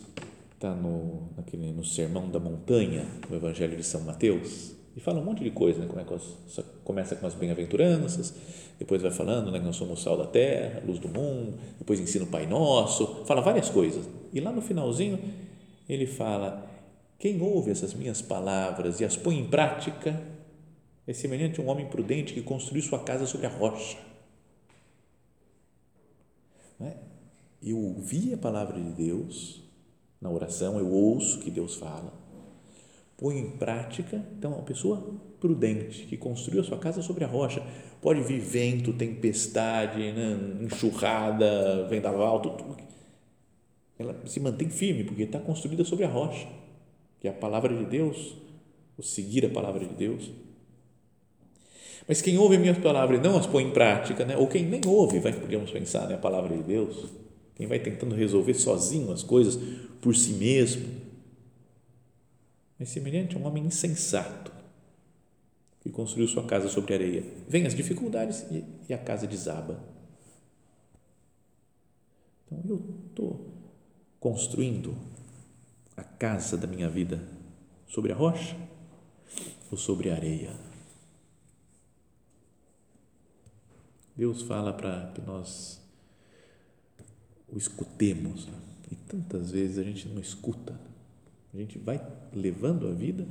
está 0.57 0.75
no, 0.75 1.29
naquele, 1.37 1.71
no 1.71 1.85
Sermão 1.85 2.29
da 2.29 2.41
Montanha, 2.41 3.07
no 3.29 3.37
Evangelho 3.37 3.77
de 3.77 3.85
São 3.85 4.01
Mateus, 4.01 4.75
e 4.97 5.01
fala 5.01 5.21
um 5.21 5.25
monte 5.25 5.45
de 5.45 5.51
coisa, 5.51 5.79
né? 5.79 5.87
Como 5.87 6.01
é 6.01 6.05
que 6.05 6.63
começa 6.83 7.15
com 7.15 7.27
as 7.27 7.35
bem-aventuranças, 7.35 8.35
depois 8.79 9.03
vai 9.03 9.11
falando 9.11 9.53
né, 9.53 9.59
que 9.59 9.65
nós 9.65 9.77
somos 9.77 10.03
sal 10.03 10.17
da 10.17 10.27
terra, 10.27 10.83
luz 10.87 10.99
do 10.99 11.09
mundo, 11.09 11.59
depois 11.79 12.01
ensina 12.01 12.25
o 12.25 12.29
Pai 12.29 12.47
Nosso, 12.47 13.25
fala 13.27 13.43
várias 13.43 13.69
coisas. 13.69 14.09
E 14.33 14.41
lá 14.41 14.51
no 14.51 14.63
finalzinho 14.63 15.19
ele 15.87 16.07
fala: 16.07 16.67
quem 17.19 17.41
ouve 17.43 17.71
essas 17.71 17.93
minhas 17.93 18.23
palavras 18.23 18.99
e 19.01 19.05
as 19.05 19.17
põe 19.17 19.39
em 19.39 19.47
prática 19.47 20.19
é 21.07 21.13
semelhante 21.13 21.61
a 21.61 21.63
um 21.63 21.69
homem 21.69 21.87
prudente 21.87 22.33
que 22.33 22.41
construiu 22.41 22.83
sua 22.83 22.99
casa 22.99 23.27
sobre 23.27 23.47
a 23.47 23.51
rocha. 23.51 23.99
Não 26.81 26.87
é? 26.87 26.97
Eu 27.63 27.79
ouvi 27.79 28.33
a 28.33 28.39
palavra 28.39 28.81
de 28.81 28.91
Deus 28.93 29.66
na 30.21 30.31
oração, 30.31 30.79
eu 30.79 30.91
ouço 30.91 31.41
que 31.41 31.51
Deus 31.51 31.77
fala, 31.77 32.13
ponho 33.17 33.39
em 33.39 33.51
prática. 33.51 34.25
Então, 34.37 34.53
uma 34.53 34.63
pessoa 34.63 35.03
prudente 35.41 36.07
que 36.07 36.17
construiu 36.17 36.61
a 36.61 36.65
sua 36.65 36.79
casa 36.79 37.03
sobre 37.03 37.25
a 37.25 37.27
rocha. 37.27 37.63
Pode 38.01 38.21
vir 38.23 38.41
vento, 38.41 38.93
tempestade, 38.93 40.13
né, 40.13 40.39
enxurrada, 40.61 41.87
vendaval, 41.89 42.41
tudo. 42.41 42.77
Ela 43.99 44.15
se 44.27 44.39
mantém 44.41 44.69
firme 44.69 45.05
porque 45.05 45.23
está 45.23 45.39
construída 45.39 45.85
sobre 45.85 46.05
a 46.05 46.09
rocha, 46.09 46.47
que 47.21 47.27
é 47.27 47.31
a 47.31 47.35
palavra 47.35 47.75
de 47.75 47.85
Deus, 47.85 48.37
o 48.97 49.03
seguir 49.03 49.47
a 49.47 49.51
palavra 49.51 49.85
de 49.85 49.95
Deus. 49.95 50.31
Mas 52.07 52.21
quem 52.21 52.39
ouve 52.39 52.57
a 52.57 52.59
minha 52.59 52.75
palavra 52.75 53.17
e 53.17 53.21
não 53.21 53.37
as 53.37 53.47
põe 53.47 53.65
em 53.65 53.71
prática, 53.71 54.25
né? 54.25 54.37
ou 54.37 54.47
quem 54.47 54.65
nem 54.65 54.81
ouve, 54.87 55.19
vai, 55.19 55.33
podemos 55.33 55.71
pensar, 55.71 56.07
né? 56.07 56.15
a 56.15 56.19
palavra 56.19 56.55
de 56.57 56.63
Deus, 56.63 57.07
quem 57.57 57.67
vai 57.67 57.81
tentando 57.81 58.15
resolver 58.15 58.55
sozinho 58.55 59.11
as 59.11 59.23
coisas 59.23 59.59
por 60.01 60.15
si 60.15 60.35
mesmo, 60.35 61.01
é 62.79 62.85
semelhante 62.85 63.35
a 63.35 63.39
um 63.39 63.47
homem 63.47 63.65
insensato 63.65 64.53
que 65.81 65.91
construiu 65.91 66.29
sua 66.29 66.47
casa 66.47 66.69
sobre 66.69 66.95
areia. 66.95 67.25
Vêm 67.49 67.67
as 67.67 67.75
dificuldades 67.75 68.45
e, 68.51 68.65
e 68.89 68.95
a 68.95 68.99
casa 68.99 69.27
desaba. 69.27 69.83
Então 72.47 72.61
eu 72.69 72.83
estou 73.09 73.53
construindo 74.21 74.95
a 75.97 76.05
casa 76.05 76.57
da 76.57 76.67
minha 76.67 76.89
vida 76.89 77.27
sobre 77.87 78.13
a 78.13 78.15
rocha 78.15 78.57
ou 79.71 79.79
sobre 79.79 80.11
a 80.11 80.15
areia? 80.15 80.55
Deus 84.15 84.43
fala 84.43 84.73
para 84.73 85.13
que 85.15 85.21
nós 85.21 85.81
o 87.53 87.59
escutemos. 87.59 88.47
Né? 88.47 88.55
E 88.93 88.95
tantas 88.95 89.51
vezes 89.51 89.79
a 89.79 89.83
gente 89.83 90.09
não 90.09 90.21
escuta. 90.21 90.79
A 91.55 91.57
gente 91.57 91.79
vai 91.79 92.01
levando 92.35 92.87
a 92.89 92.93
vida 92.93 93.27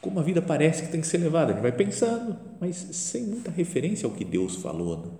como 0.00 0.20
a 0.20 0.22
vida 0.22 0.40
parece 0.40 0.84
que 0.84 0.92
tem 0.92 1.00
que 1.00 1.06
ser 1.06 1.18
levada. 1.18 1.50
A 1.50 1.54
gente 1.54 1.62
vai 1.62 1.72
pensando, 1.72 2.36
mas 2.60 2.76
sem 2.76 3.24
muita 3.24 3.50
referência 3.50 4.06
ao 4.06 4.12
que 4.12 4.24
Deus 4.24 4.56
falou. 4.56 4.98
Né? 4.98 5.10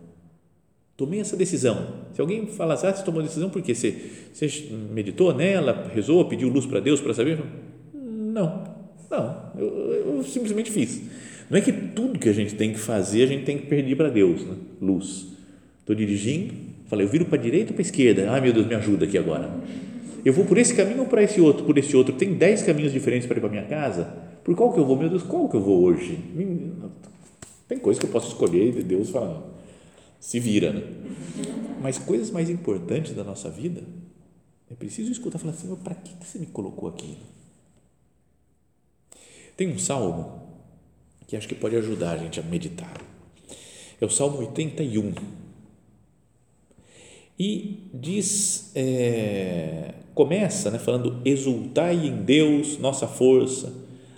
Tomei 0.96 1.20
essa 1.20 1.36
decisão. 1.36 2.04
Se 2.14 2.20
alguém 2.20 2.46
falasse, 2.46 2.86
ah, 2.86 2.94
você 2.94 3.04
tomou 3.04 3.20
a 3.20 3.24
decisão 3.24 3.50
porque 3.50 3.74
você, 3.74 4.10
você 4.32 4.68
meditou 4.92 5.34
nela, 5.34 5.90
rezou, 5.94 6.24
pediu 6.26 6.48
luz 6.48 6.66
para 6.66 6.80
Deus 6.80 7.00
para 7.00 7.14
saber? 7.14 7.42
Não, 7.92 8.64
não, 9.10 9.52
eu, 9.56 10.16
eu, 10.16 10.24
simplesmente 10.24 10.70
fiz. 10.70 11.02
Não 11.50 11.58
é 11.58 11.60
que 11.60 11.72
tudo 11.72 12.18
que 12.18 12.28
a 12.28 12.32
gente 12.32 12.54
tem 12.54 12.72
que 12.72 12.78
fazer 12.78 13.22
a 13.22 13.26
gente 13.26 13.44
tem 13.44 13.58
que 13.58 13.66
pedir 13.66 13.96
para 13.96 14.10
Deus, 14.10 14.44
né? 14.44 14.56
luz. 14.80 15.28
Estou 15.80 15.96
dirigindo, 15.96 16.54
falei, 16.88 17.06
eu 17.06 17.10
viro 17.10 17.24
para 17.24 17.38
a 17.38 17.42
direita 17.42 17.70
ou 17.70 17.74
para 17.74 17.82
a 17.82 17.86
esquerda? 17.86 18.30
Ai 18.30 18.40
meu 18.40 18.52
Deus, 18.52 18.66
me 18.66 18.74
ajuda 18.74 19.04
aqui 19.04 19.16
agora. 19.16 19.50
Eu 20.24 20.32
vou 20.32 20.44
por 20.44 20.58
esse 20.58 20.74
caminho 20.74 21.00
ou 21.00 21.06
para 21.06 21.22
esse 21.22 21.40
outro? 21.40 21.64
Por 21.64 21.78
esse 21.78 21.96
outro. 21.96 22.14
Tem 22.14 22.34
dez 22.34 22.62
caminhos 22.62 22.92
diferentes 22.92 23.26
para 23.26 23.36
ir 23.36 23.40
para 23.40 23.48
minha 23.48 23.64
casa? 23.64 24.04
Por 24.42 24.56
qual 24.56 24.72
que 24.72 24.80
eu 24.80 24.84
vou? 24.84 24.96
Meu 24.96 25.08
Deus, 25.08 25.22
qual 25.22 25.48
que 25.48 25.56
eu 25.56 25.60
vou 25.60 25.82
hoje? 25.82 26.18
Tem 27.68 27.78
coisas 27.78 28.00
que 28.00 28.06
eu 28.06 28.10
posso 28.10 28.28
escolher 28.28 28.76
e 28.76 28.82
Deus 28.82 29.10
fala, 29.10 29.54
se 30.18 30.40
vira, 30.40 30.72
né? 30.72 30.82
Mas 31.80 31.98
coisas 31.98 32.30
mais 32.30 32.50
importantes 32.50 33.14
da 33.14 33.22
nossa 33.22 33.50
vida, 33.50 33.82
é 34.70 34.74
preciso 34.74 35.12
escutar, 35.12 35.38
falar 35.38 35.52
assim, 35.52 35.74
para 35.76 35.94
que 35.94 36.12
você 36.24 36.38
me 36.38 36.46
colocou 36.46 36.88
aqui? 36.88 37.16
Tem 39.56 39.68
um 39.68 39.78
salmo 39.78 40.42
que 41.26 41.36
acho 41.36 41.46
que 41.46 41.54
pode 41.54 41.76
ajudar 41.76 42.12
a 42.12 42.16
gente 42.16 42.40
a 42.40 42.42
meditar. 42.42 42.92
É 44.00 44.06
o 44.06 44.08
Salmo 44.08 44.38
81. 44.38 45.12
E 47.38 47.88
diz, 47.94 48.72
é, 48.74 49.94
começa 50.14 50.70
né, 50.70 50.78
falando: 50.78 51.20
Exultai 51.24 51.94
em 51.94 52.22
Deus, 52.22 52.78
nossa 52.78 53.06
força, 53.06 53.72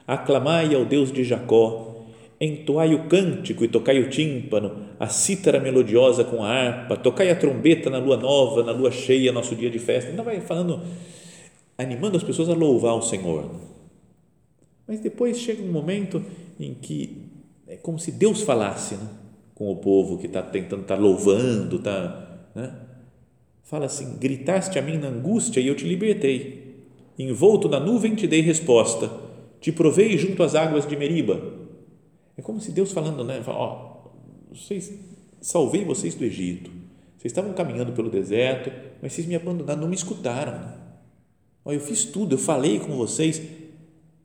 aclamai 0.07 0.75
ao 0.75 0.87
Deus 0.87 1.13
de 1.13 1.23
Jacó, 1.23 2.07
entoai 2.41 2.95
o 2.95 3.07
cântico 3.07 3.63
e 3.63 3.69
tocai 3.69 4.01
o 4.01 4.09
tímpano, 4.09 4.87
a 4.99 5.09
cítara 5.09 5.61
melodiosa 5.61 6.25
com 6.25 6.43
a 6.43 6.49
harpa, 6.49 6.97
tocai 6.97 7.31
a 7.31 7.37
trombeta 7.37 7.91
na 7.91 7.99
lua 7.99 8.17
nova, 8.17 8.63
na 8.63 8.73
lua 8.73 8.91
cheia, 8.91 9.31
nosso 9.31 9.55
dia 9.55 9.69
de 9.69 9.79
festa. 9.79 10.09
Ainda 10.11 10.23
vai 10.23 10.41
falando, 10.41 10.81
animando 11.77 12.17
as 12.17 12.23
pessoas 12.23 12.49
a 12.49 12.55
louvar 12.55 12.95
o 12.95 13.03
Senhor. 13.03 13.51
Mas 14.89 15.01
depois 15.01 15.39
chega 15.39 15.63
um 15.63 15.71
momento 15.71 16.25
em 16.59 16.73
que 16.73 17.29
é 17.69 17.77
como 17.77 17.99
se 17.99 18.11
Deus 18.11 18.41
falasse 18.41 18.95
né, 18.95 19.07
com 19.55 19.71
o 19.71 19.77
povo 19.77 20.17
que 20.17 20.27
está 20.27 20.43
tentando, 20.43 20.83
está 20.83 20.97
louvando, 20.97 21.77
está, 21.77 22.49
né? 22.55 22.73
Fala 23.71 23.87
assim: 23.87 24.19
gritaste 24.19 24.79
a 24.79 24.83
mim 24.83 24.99
na 24.99 25.09
angústia 25.09 25.61
e 25.61 25.69
eu 25.69 25.77
te 25.77 25.87
libertei. 25.87 26.85
Envolto 27.17 27.69
na 27.69 27.79
nuvem 27.79 28.15
te 28.15 28.27
dei 28.27 28.41
resposta. 28.41 29.11
Te 29.61 29.71
provei 29.71 30.19
junto 30.19 30.43
às 30.43 30.55
águas 30.55 30.87
de 30.87 30.97
Meriba. 30.97 31.41
É 32.37 32.43
como 32.43 32.61
se 32.61 32.73
Deus 32.73 32.93
falando, 32.93 33.23
né? 33.23 33.43
Fala, 33.43 33.59
ó, 33.59 34.11
vocês, 34.51 34.93
salvei 35.41 35.85
vocês 35.85 36.15
do 36.15 36.25
Egito. 36.25 36.71
Vocês 37.17 37.31
estavam 37.31 37.53
caminhando 37.53 37.93
pelo 37.93 38.11
deserto, 38.11 38.73
mas 39.03 39.13
vocês 39.13 39.27
me 39.27 39.37
abandonaram, 39.37 39.83
não 39.83 39.89
me 39.89 39.95
escutaram. 39.95 40.53
Né? 40.53 40.75
Ó, 41.65 41.73
eu 41.73 41.81
fiz 41.81 42.07
tudo, 42.07 42.35
eu 42.35 42.39
falei 42.39 42.81
com 42.81 42.97
vocês, 42.97 43.43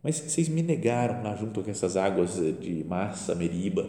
mas 0.01 0.15
vocês 0.15 0.47
me 0.47 0.63
negaram 0.63 1.21
lá 1.21 1.35
junto 1.35 1.61
com 1.61 1.69
essas 1.69 1.97
águas 1.97 2.35
de 2.61 2.85
Massa, 2.85 3.35
Meriba, 3.35 3.85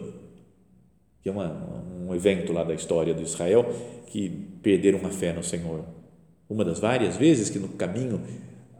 é 1.29 1.31
uma, 1.31 1.83
um 2.07 2.13
evento 2.15 2.53
lá 2.53 2.63
da 2.63 2.73
história 2.73 3.13
do 3.13 3.21
Israel, 3.21 3.65
que 4.07 4.29
perderam 4.61 5.05
a 5.05 5.09
fé 5.09 5.33
no 5.33 5.43
Senhor. 5.43 5.85
Uma 6.49 6.63
das 6.63 6.79
várias 6.79 7.17
vezes 7.17 7.49
que 7.49 7.59
no 7.59 7.69
caminho 7.69 8.21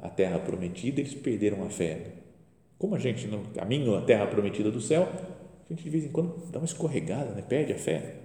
à 0.02 0.10
terra 0.10 0.40
prometida 0.40 1.02
eles 1.02 1.14
perderam 1.14 1.64
a 1.64 1.70
fé. 1.70 2.14
Como 2.78 2.96
a 2.96 3.00
gente 3.00 3.28
no 3.28 3.44
caminho 3.54 3.96
à 3.96 4.02
terra 4.02 4.28
prometida 4.28 4.72
do 4.72 4.80
céu, 4.80 5.08
a 5.66 5.74
gente 5.74 5.84
de 5.84 5.90
vez 5.90 6.06
em 6.06 6.10
quando 6.10 6.50
dá 6.52 6.60
uma 6.60 6.66
escorregada, 6.66 7.32
né? 7.32 7.42
perde 7.42 7.74
a 7.74 7.78
fé. 7.78 8.16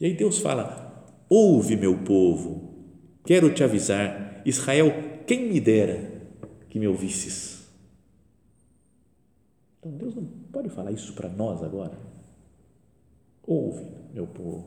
E 0.00 0.06
aí 0.06 0.14
Deus 0.14 0.38
fala: 0.38 1.06
Ouve, 1.28 1.76
meu 1.76 1.98
povo, 1.98 2.74
quero 3.24 3.52
te 3.52 3.62
avisar, 3.62 4.42
Israel, 4.44 4.92
quem 5.26 5.46
me 5.46 5.60
dera 5.60 6.18
que 6.70 6.78
me 6.78 6.88
ouvisses. 6.88 7.68
Então 9.78 9.92
Deus 9.92 10.14
não 10.14 10.24
pode 10.52 10.68
falar 10.70 10.90
isso 10.90 11.12
para 11.12 11.28
nós 11.28 11.62
agora. 11.62 12.07
Ouve, 13.48 13.86
meu 14.12 14.26
povo. 14.26 14.66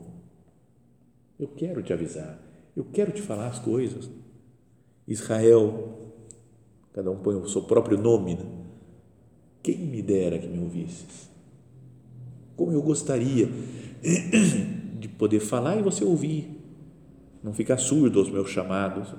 Eu 1.38 1.46
quero 1.46 1.84
te 1.84 1.92
avisar. 1.92 2.36
Eu 2.76 2.84
quero 2.92 3.12
te 3.12 3.22
falar 3.22 3.46
as 3.46 3.60
coisas. 3.60 4.10
Israel, 5.06 6.12
cada 6.92 7.08
um 7.08 7.18
põe 7.18 7.36
o 7.36 7.46
seu 7.46 7.62
próprio 7.62 7.96
nome. 7.96 8.34
Né? 8.34 8.44
Quem 9.62 9.78
me 9.78 10.02
dera 10.02 10.36
que 10.36 10.48
me 10.48 10.58
ouvisses. 10.58 11.30
Como 12.56 12.72
eu 12.72 12.82
gostaria 12.82 13.48
de 14.98 15.06
poder 15.06 15.38
falar 15.38 15.78
e 15.78 15.82
você 15.82 16.04
ouvir. 16.04 16.50
Não 17.40 17.54
ficar 17.54 17.78
surdo 17.78 18.18
aos 18.18 18.30
meus 18.30 18.50
chamados. 18.50 19.14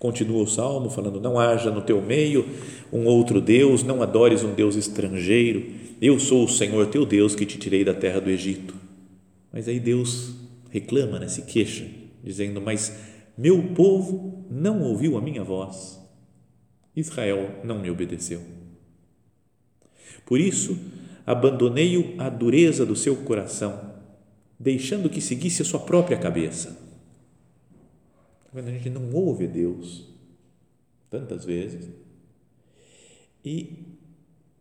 Continua 0.00 0.42
o 0.42 0.46
salmo 0.46 0.88
falando: 0.88 1.20
Não 1.20 1.38
haja 1.38 1.70
no 1.70 1.82
teu 1.82 2.00
meio 2.00 2.48
um 2.90 3.04
outro 3.04 3.38
Deus, 3.38 3.84
não 3.84 4.02
adores 4.02 4.42
um 4.42 4.54
Deus 4.54 4.74
estrangeiro. 4.74 5.62
Eu 6.00 6.18
sou 6.18 6.44
o 6.44 6.48
Senhor 6.48 6.86
teu 6.86 7.04
Deus 7.04 7.34
que 7.34 7.44
te 7.44 7.58
tirei 7.58 7.84
da 7.84 7.92
terra 7.92 8.18
do 8.18 8.30
Egito. 8.30 8.74
Mas 9.52 9.68
aí 9.68 9.78
Deus 9.78 10.34
reclama, 10.70 11.18
né, 11.18 11.28
se 11.28 11.42
queixa, 11.42 11.86
dizendo: 12.24 12.62
Mas 12.62 12.98
meu 13.36 13.62
povo 13.74 14.46
não 14.50 14.82
ouviu 14.82 15.18
a 15.18 15.20
minha 15.20 15.44
voz. 15.44 16.00
Israel 16.96 17.56
não 17.62 17.78
me 17.78 17.90
obedeceu. 17.90 18.40
Por 20.24 20.40
isso, 20.40 20.78
abandonei-o 21.26 22.14
à 22.16 22.30
dureza 22.30 22.86
do 22.86 22.96
seu 22.96 23.16
coração, 23.16 23.78
deixando 24.58 25.10
que 25.10 25.20
seguisse 25.20 25.60
a 25.60 25.64
sua 25.66 25.80
própria 25.80 26.16
cabeça 26.16 26.79
quando 28.52 28.68
a 28.68 28.72
gente 28.72 28.90
não 28.90 29.12
ouve 29.12 29.46
Deus, 29.46 30.06
tantas 31.08 31.44
vezes, 31.44 31.88
e 33.44 33.84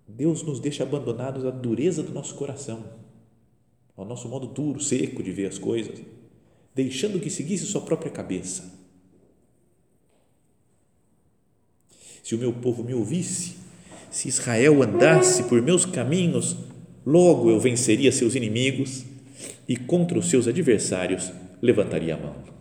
Deus 0.07 0.43
nos 0.43 0.59
deixa 0.59 0.83
abandonados 0.83 1.45
à 1.45 1.49
dureza 1.49 2.03
do 2.03 2.13
nosso 2.13 2.35
coração, 2.35 2.83
ao 3.95 4.05
nosso 4.05 4.29
modo 4.29 4.47
duro, 4.47 4.79
seco 4.79 5.21
de 5.21 5.31
ver 5.31 5.47
as 5.47 5.57
coisas, 5.57 6.01
deixando 6.73 7.19
que 7.19 7.29
seguisse 7.29 7.65
sua 7.65 7.81
própria 7.81 8.11
cabeça. 8.11 8.77
Se 12.23 12.35
o 12.35 12.37
meu 12.37 12.53
povo 12.53 12.83
me 12.83 12.93
ouvisse, 12.93 13.55
se 14.11 14.27
Israel 14.27 14.81
andasse 14.83 15.43
por 15.43 15.61
meus 15.61 15.85
caminhos, 15.85 16.55
logo 17.05 17.49
eu 17.49 17.59
venceria 17.59 18.11
seus 18.11 18.35
inimigos 18.35 19.03
e 19.67 19.75
contra 19.75 20.17
os 20.17 20.29
seus 20.29 20.47
adversários 20.47 21.31
levantaria 21.61 22.15
a 22.15 22.17
mão. 22.17 22.58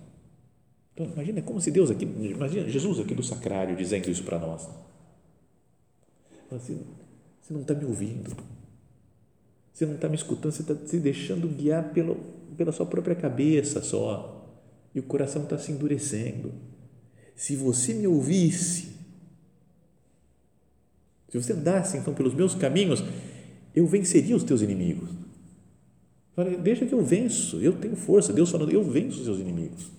Então, 0.98 1.12
imagina, 1.14 1.40
como 1.42 1.60
se 1.60 1.70
Deus 1.70 1.92
aqui, 1.92 2.04
imagina 2.04 2.68
Jesus 2.68 2.98
aqui 2.98 3.14
do 3.14 3.22
sacrário 3.22 3.76
dizendo 3.76 4.10
isso 4.10 4.24
para 4.24 4.36
nós. 4.36 4.68
Assim, 6.50 6.80
você 7.40 7.54
não 7.54 7.60
está 7.60 7.72
me 7.72 7.84
ouvindo, 7.84 8.36
você 9.72 9.86
não 9.86 9.94
está 9.94 10.08
me 10.08 10.16
escutando, 10.16 10.50
você 10.50 10.62
está 10.62 10.74
se 10.74 10.98
deixando 10.98 11.46
guiar 11.46 11.92
pelo, 11.92 12.16
pela 12.56 12.72
sua 12.72 12.84
própria 12.84 13.14
cabeça 13.14 13.80
só, 13.80 14.44
e 14.92 14.98
o 14.98 15.02
coração 15.04 15.44
está 15.44 15.56
se 15.56 15.70
endurecendo. 15.70 16.52
Se 17.36 17.54
você 17.54 17.94
me 17.94 18.08
ouvisse, 18.08 18.88
se 21.28 21.40
você 21.40 21.52
andasse 21.52 21.96
então 21.96 22.12
pelos 22.12 22.34
meus 22.34 22.56
caminhos, 22.56 23.04
eu 23.72 23.86
venceria 23.86 24.34
os 24.34 24.42
teus 24.42 24.62
inimigos. 24.62 25.10
Deixa 26.60 26.86
que 26.86 26.92
eu 26.92 27.04
venço, 27.04 27.60
eu 27.60 27.74
tenho 27.78 27.94
força. 27.94 28.32
Deus 28.32 28.50
falando, 28.50 28.72
eu 28.72 28.82
venço 28.82 29.18
os 29.18 29.24
seus 29.24 29.38
inimigos. 29.38 29.97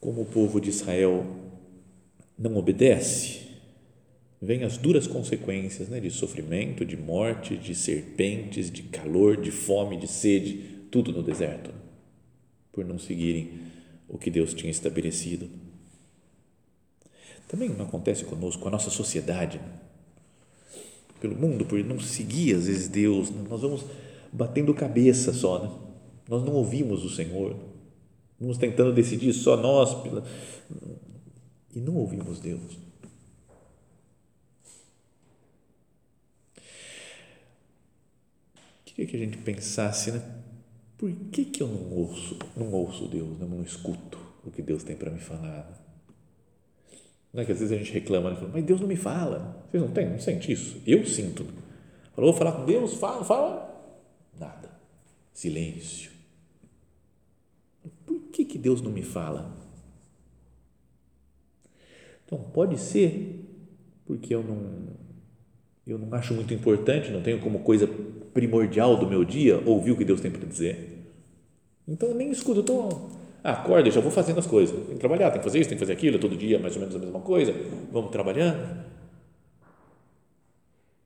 Como 0.00 0.22
o 0.22 0.26
povo 0.26 0.60
de 0.60 0.70
Israel 0.70 1.26
não 2.38 2.56
obedece, 2.56 3.48
vem 4.40 4.62
as 4.62 4.76
duras 4.76 5.06
consequências 5.06 5.88
né, 5.88 5.98
de 5.98 6.10
sofrimento, 6.10 6.84
de 6.84 6.96
morte, 6.96 7.56
de 7.56 7.74
serpentes, 7.74 8.70
de 8.70 8.84
calor, 8.84 9.36
de 9.36 9.50
fome, 9.50 9.96
de 9.96 10.06
sede, 10.06 10.78
tudo 10.90 11.12
no 11.12 11.22
deserto, 11.22 11.70
por 12.72 12.84
não 12.84 12.98
seguirem 12.98 13.50
o 14.08 14.16
que 14.16 14.30
Deus 14.30 14.54
tinha 14.54 14.70
estabelecido. 14.70 15.48
Também 17.48 17.68
não 17.68 17.84
acontece 17.84 18.24
conosco, 18.24 18.62
com 18.62 18.68
a 18.68 18.72
nossa 18.72 18.90
sociedade, 18.90 19.58
né? 19.58 19.72
pelo 21.20 21.34
mundo, 21.34 21.64
por 21.64 21.82
não 21.82 21.98
seguir 21.98 22.54
às 22.54 22.66
vezes 22.66 22.88
Deus, 22.88 23.30
nós 23.48 23.60
vamos 23.60 23.84
batendo 24.32 24.72
cabeça 24.72 25.32
só, 25.32 25.62
né? 25.62 25.70
nós 26.28 26.44
não 26.44 26.52
ouvimos 26.52 27.04
o 27.04 27.10
Senhor, 27.10 27.56
Vamos 28.40 28.56
tentando 28.56 28.92
decidir 28.92 29.32
só 29.32 29.56
nós 29.56 29.94
pela... 30.02 30.22
e 31.74 31.80
não 31.80 31.96
ouvimos 31.96 32.38
Deus. 32.38 32.78
Queria 38.84 39.06
que 39.06 39.16
a 39.16 39.18
gente 39.18 39.38
pensasse, 39.38 40.12
né? 40.12 40.22
Por 40.96 41.12
que, 41.32 41.44
que 41.44 41.62
eu 41.62 41.68
não 41.68 41.92
ouço, 41.96 42.36
não 42.56 42.72
ouço 42.72 43.06
Deus, 43.08 43.38
né? 43.38 43.46
não 43.48 43.62
escuto 43.62 44.18
o 44.44 44.50
que 44.50 44.62
Deus 44.62 44.82
tem 44.82 44.96
para 44.96 45.10
me 45.10 45.20
falar? 45.20 45.70
Não 47.32 47.42
é 47.42 47.44
que 47.46 47.52
às 47.52 47.58
vezes 47.58 47.72
a 47.72 47.78
gente 47.78 47.92
reclama, 47.92 48.30
né? 48.30 48.50
mas 48.52 48.64
Deus 48.64 48.80
não 48.80 48.88
me 48.88 48.96
fala. 48.96 49.64
Vocês 49.70 49.82
não 49.82 49.90
têm? 49.90 50.10
Não 50.10 50.18
sente 50.18 50.50
isso? 50.50 50.80
Eu 50.86 51.04
sinto. 51.06 51.44
Falou, 52.14 52.32
vou 52.32 52.38
falar 52.38 52.52
com 52.52 52.64
Deus, 52.64 52.94
fala, 52.94 53.24
fala. 53.24 53.94
Nada. 54.36 54.70
Silêncio 55.32 56.17
que, 58.38 58.44
que 58.44 58.58
Deus 58.58 58.80
não 58.80 58.92
me 58.92 59.02
fala? 59.02 59.56
Então, 62.24 62.38
pode 62.38 62.78
ser 62.78 63.44
porque 64.06 64.34
eu 64.34 64.42
não, 64.42 64.88
eu 65.86 65.98
não 65.98 66.14
acho 66.14 66.34
muito 66.34 66.54
importante, 66.54 67.10
não 67.10 67.22
tenho 67.22 67.40
como 67.40 67.60
coisa 67.60 67.86
primordial 68.32 68.96
do 68.96 69.08
meu 69.08 69.24
dia 69.24 69.60
ouvir 69.66 69.92
o 69.92 69.96
que 69.96 70.04
Deus 70.04 70.20
tem 70.20 70.30
para 70.30 70.46
dizer. 70.46 71.10
Então, 71.86 72.14
nem 72.14 72.30
escuto, 72.30 72.64
ah, 73.42 73.52
acorda, 73.52 73.90
já 73.90 74.00
vou 74.00 74.10
fazendo 74.10 74.38
as 74.38 74.46
coisas. 74.46 74.76
Tem 74.86 74.94
que 74.94 75.00
trabalhar, 75.00 75.30
tem 75.30 75.40
que 75.40 75.44
fazer 75.44 75.58
isso, 75.58 75.68
tem 75.68 75.76
que 75.76 75.84
fazer 75.84 75.94
aquilo, 75.94 76.18
todo 76.18 76.36
dia 76.36 76.58
mais 76.58 76.74
ou 76.74 76.80
menos 76.80 76.94
a 76.94 76.98
mesma 76.98 77.20
coisa. 77.20 77.52
Vamos 77.90 78.10
trabalhando. 78.10 78.84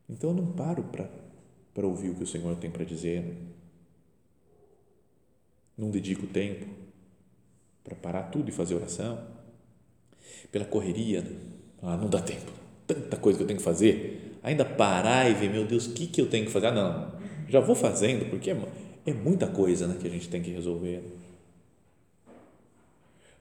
Então, 0.08 0.30
eu 0.30 0.36
não 0.36 0.52
paro 0.52 0.84
para 1.72 1.86
ouvir 1.86 2.10
o 2.10 2.14
que 2.14 2.24
o 2.24 2.26
Senhor 2.26 2.54
tem 2.56 2.70
para 2.70 2.84
dizer. 2.84 3.36
Não 5.78 5.90
dedico 5.90 6.26
tempo 6.26 6.82
para 7.82 7.96
parar 7.96 8.24
tudo 8.24 8.48
e 8.48 8.52
fazer 8.52 8.74
oração. 8.74 9.18
Pela 10.50 10.64
correria, 10.64 11.22
né? 11.22 11.36
ah, 11.82 11.96
não 11.96 12.08
dá 12.08 12.20
tempo, 12.20 12.52
tanta 12.86 13.16
coisa 13.16 13.38
que 13.38 13.42
eu 13.42 13.46
tenho 13.46 13.58
que 13.58 13.64
fazer. 13.64 14.38
Ainda 14.42 14.64
parar 14.64 15.30
e 15.30 15.34
ver, 15.34 15.50
meu 15.50 15.66
Deus, 15.66 15.86
o 15.86 15.92
que, 15.92 16.06
que 16.06 16.20
eu 16.20 16.28
tenho 16.28 16.46
que 16.46 16.52
fazer? 16.52 16.68
Ah, 16.68 16.72
não, 16.72 17.12
já 17.48 17.60
vou 17.60 17.74
fazendo, 17.74 18.28
porque 18.28 18.50
é, 18.50 18.56
é 19.06 19.12
muita 19.12 19.46
coisa 19.46 19.86
né, 19.86 19.96
que 20.00 20.06
a 20.06 20.10
gente 20.10 20.28
tem 20.28 20.42
que 20.42 20.50
resolver. 20.50 21.02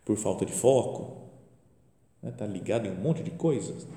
Por 0.06 0.18
falta 0.18 0.46
de 0.46 0.52
foco, 0.52 1.30
está 2.18 2.30
né, 2.30 2.34
tá 2.38 2.46
ligado 2.46 2.88
em 2.88 2.92
um 2.92 2.96
monte 2.96 3.24
de 3.24 3.32
coisas. 3.32 3.88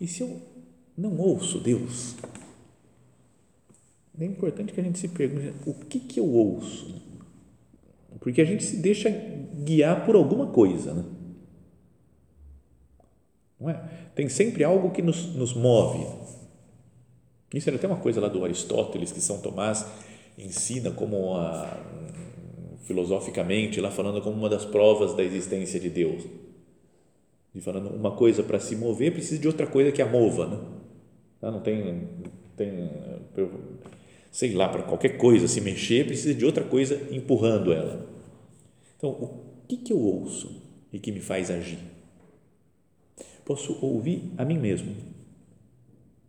E 0.00 0.06
se 0.06 0.22
eu 0.22 0.40
não 0.96 1.16
ouço 1.18 1.60
Deus, 1.60 2.16
é 4.18 4.24
importante 4.24 4.72
que 4.72 4.80
a 4.80 4.84
gente 4.84 4.98
se 4.98 5.08
pergunte: 5.08 5.54
o 5.66 5.74
que, 5.74 6.00
que 6.00 6.20
eu 6.20 6.26
ouço? 6.26 7.02
Porque 8.24 8.40
a 8.40 8.44
gente 8.46 8.64
se 8.64 8.78
deixa 8.78 9.10
guiar 9.10 10.06
por 10.06 10.16
alguma 10.16 10.46
coisa, 10.46 10.94
né? 10.94 11.04
Não 13.60 13.68
é? 13.68 13.84
Tem 14.14 14.30
sempre 14.30 14.64
algo 14.64 14.92
que 14.92 15.02
nos, 15.02 15.34
nos 15.34 15.52
move. 15.52 16.06
Isso 17.52 17.68
era 17.68 17.76
até 17.76 17.86
uma 17.86 17.98
coisa 17.98 18.22
lá 18.22 18.28
do 18.28 18.42
Aristóteles, 18.42 19.12
que 19.12 19.20
São 19.20 19.42
Tomás 19.42 19.86
ensina 20.38 20.90
como 20.90 21.36
a, 21.36 21.78
filosoficamente, 22.84 23.78
lá 23.78 23.90
falando 23.90 24.22
como 24.22 24.38
uma 24.38 24.48
das 24.48 24.64
provas 24.64 25.12
da 25.12 25.22
existência 25.22 25.78
de 25.78 25.90
Deus. 25.90 26.24
E 27.54 27.60
falando 27.60 27.90
uma 27.90 28.12
coisa 28.12 28.42
para 28.42 28.58
se 28.58 28.74
mover 28.74 29.12
precisa 29.12 29.38
de 29.38 29.46
outra 29.46 29.66
coisa 29.66 29.92
que 29.92 30.00
a 30.00 30.06
mova, 30.06 30.46
né? 30.46 30.60
Tá? 31.42 31.50
Não 31.50 31.60
tem, 31.60 32.08
tem 32.56 32.90
sei 34.32 34.54
lá, 34.54 34.66
para 34.66 34.82
qualquer 34.82 35.18
coisa 35.18 35.46
se 35.46 35.60
mexer, 35.60 36.06
precisa 36.06 36.32
de 36.32 36.46
outra 36.46 36.64
coisa 36.64 37.06
empurrando 37.14 37.70
ela. 37.70 38.13
Então, 38.96 39.10
o 39.10 39.66
que, 39.66 39.76
que 39.76 39.92
eu 39.92 39.98
ouço 39.98 40.62
e 40.92 40.98
que 40.98 41.12
me 41.12 41.20
faz 41.20 41.50
agir? 41.50 41.78
Posso 43.44 43.78
ouvir 43.84 44.32
a 44.38 44.44
mim 44.44 44.58
mesmo. 44.58 44.94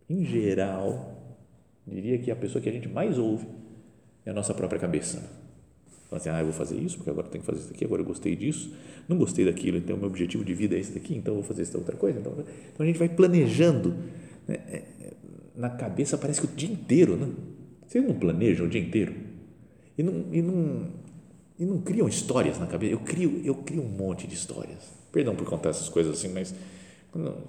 Em 0.08 0.24
geral, 0.24 1.16
diria 1.86 2.18
que 2.18 2.30
a 2.30 2.36
pessoa 2.36 2.62
que 2.62 2.68
a 2.68 2.72
gente 2.72 2.88
mais 2.88 3.18
ouve 3.18 3.46
é 4.24 4.30
a 4.30 4.34
nossa 4.34 4.52
própria 4.52 4.78
cabeça. 4.78 5.18
Fala 6.08 6.20
assim, 6.20 6.28
ah, 6.28 6.38
eu 6.38 6.44
vou 6.44 6.52
fazer 6.52 6.76
isso, 6.76 6.98
porque 6.98 7.10
agora 7.10 7.26
tenho 7.28 7.42
que 7.42 7.46
fazer 7.46 7.60
isso 7.60 7.72
aqui, 7.72 7.84
agora 7.84 8.02
eu 8.02 8.06
gostei 8.06 8.36
disso, 8.36 8.72
não 9.08 9.18
gostei 9.18 9.44
daquilo, 9.44 9.76
então 9.78 9.96
o 9.96 9.98
meu 9.98 10.08
objetivo 10.08 10.44
de 10.44 10.54
vida 10.54 10.76
é 10.76 10.78
esse 10.78 10.92
daqui, 10.92 11.16
então 11.16 11.34
eu 11.34 11.40
vou 11.40 11.48
fazer 11.48 11.62
essa 11.62 11.76
outra 11.76 11.96
coisa. 11.96 12.20
Então, 12.20 12.32
então 12.32 12.84
a 12.84 12.86
gente 12.86 12.98
vai 12.98 13.08
planejando. 13.08 13.96
Né? 14.46 14.54
É, 14.68 14.82
na 15.56 15.70
cabeça 15.70 16.18
parece 16.18 16.40
que 16.40 16.46
o 16.46 16.50
dia 16.50 16.70
inteiro, 16.70 17.16
né? 17.16 17.32
Vocês 17.86 18.06
não 18.06 18.14
planejam 18.14 18.66
o 18.66 18.68
dia 18.68 18.80
inteiro? 18.80 19.14
E 19.96 20.02
não, 20.02 20.26
e 20.32 20.42
não, 20.42 20.86
e 21.58 21.64
não 21.64 21.80
criam 21.80 22.08
histórias 22.08 22.58
na 22.58 22.66
cabeça? 22.66 22.92
Eu 22.92 23.00
crio, 23.00 23.40
eu 23.44 23.54
crio 23.54 23.82
um 23.82 23.88
monte 23.88 24.26
de 24.26 24.34
histórias. 24.34 24.78
Perdão 25.12 25.34
por 25.34 25.46
contar 25.46 25.70
essas 25.70 25.88
coisas 25.88 26.18
assim, 26.18 26.28
mas, 26.28 26.54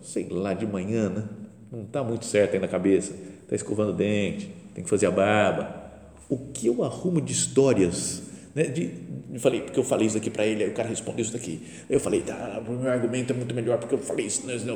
sei 0.02 0.28
lá, 0.30 0.54
de 0.54 0.66
manhã, 0.66 1.10
né? 1.10 1.28
não 1.72 1.84
está 1.84 2.04
muito 2.04 2.26
certo 2.26 2.54
aí 2.54 2.60
na 2.60 2.68
cabeça, 2.68 3.14
está 3.44 3.56
escovando 3.56 3.90
o 3.90 3.94
dente, 3.94 4.50
tem 4.74 4.84
que 4.84 4.90
fazer 4.90 5.06
a 5.08 5.12
barba. 5.12 5.86
O 6.30 6.38
que 6.38 6.68
eu 6.68 6.84
arrumo 6.84 7.20
de 7.20 7.34
histórias 7.34 8.24
né, 8.58 8.64
de, 8.64 8.92
eu 9.32 9.40
falei, 9.40 9.62
porque 9.62 9.80
eu 9.80 9.84
falei 9.84 10.08
isso 10.08 10.18
aqui 10.18 10.32
para 10.32 10.44
ele, 10.44 10.64
aí 10.64 10.70
o 10.72 10.74
cara 10.74 10.90
respondeu 10.90 11.22
isso 11.22 11.32
daqui. 11.32 11.62
Eu 11.88 12.00
falei, 12.00 12.22
tá, 12.22 12.60
o 12.68 12.72
meu 12.72 12.90
argumento 12.90 13.32
é 13.32 13.36
muito 13.36 13.54
melhor 13.54 13.78
porque 13.78 13.94
eu 13.94 14.00
falei 14.00 14.26
isso. 14.26 14.48
Não, 14.48 14.56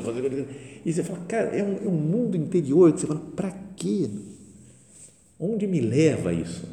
e 0.86 0.92
você 0.92 1.02
fala, 1.02 1.18
cara, 1.26 1.48
é 1.48 1.64
um, 1.64 1.78
é 1.84 1.88
um 1.88 1.90
mundo 1.90 2.36
interior 2.36 2.92
que 2.92 3.00
você 3.00 3.08
fala, 3.08 3.20
para 3.34 3.50
quê? 3.74 4.08
Onde 5.36 5.66
me 5.66 5.80
leva 5.80 6.32
isso? 6.32 6.64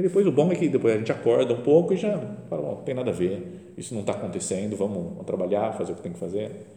Aí 0.00 0.02
depois 0.02 0.26
o 0.26 0.32
bom 0.32 0.50
é 0.50 0.54
que 0.54 0.66
depois 0.66 0.94
a 0.94 0.96
gente 0.96 1.12
acorda 1.12 1.52
um 1.52 1.60
pouco 1.60 1.92
e 1.92 1.96
já 1.98 2.18
fala, 2.48 2.74
não 2.74 2.82
tem 2.82 2.94
nada 2.94 3.10
a 3.10 3.12
ver, 3.12 3.74
isso 3.76 3.92
não 3.92 4.00
está 4.00 4.14
acontecendo, 4.14 4.74
vamos, 4.74 4.96
vamos 4.96 5.26
trabalhar, 5.26 5.76
fazer 5.76 5.92
o 5.92 5.94
que 5.94 6.00
tem 6.00 6.14
que 6.14 6.18
fazer. 6.18 6.68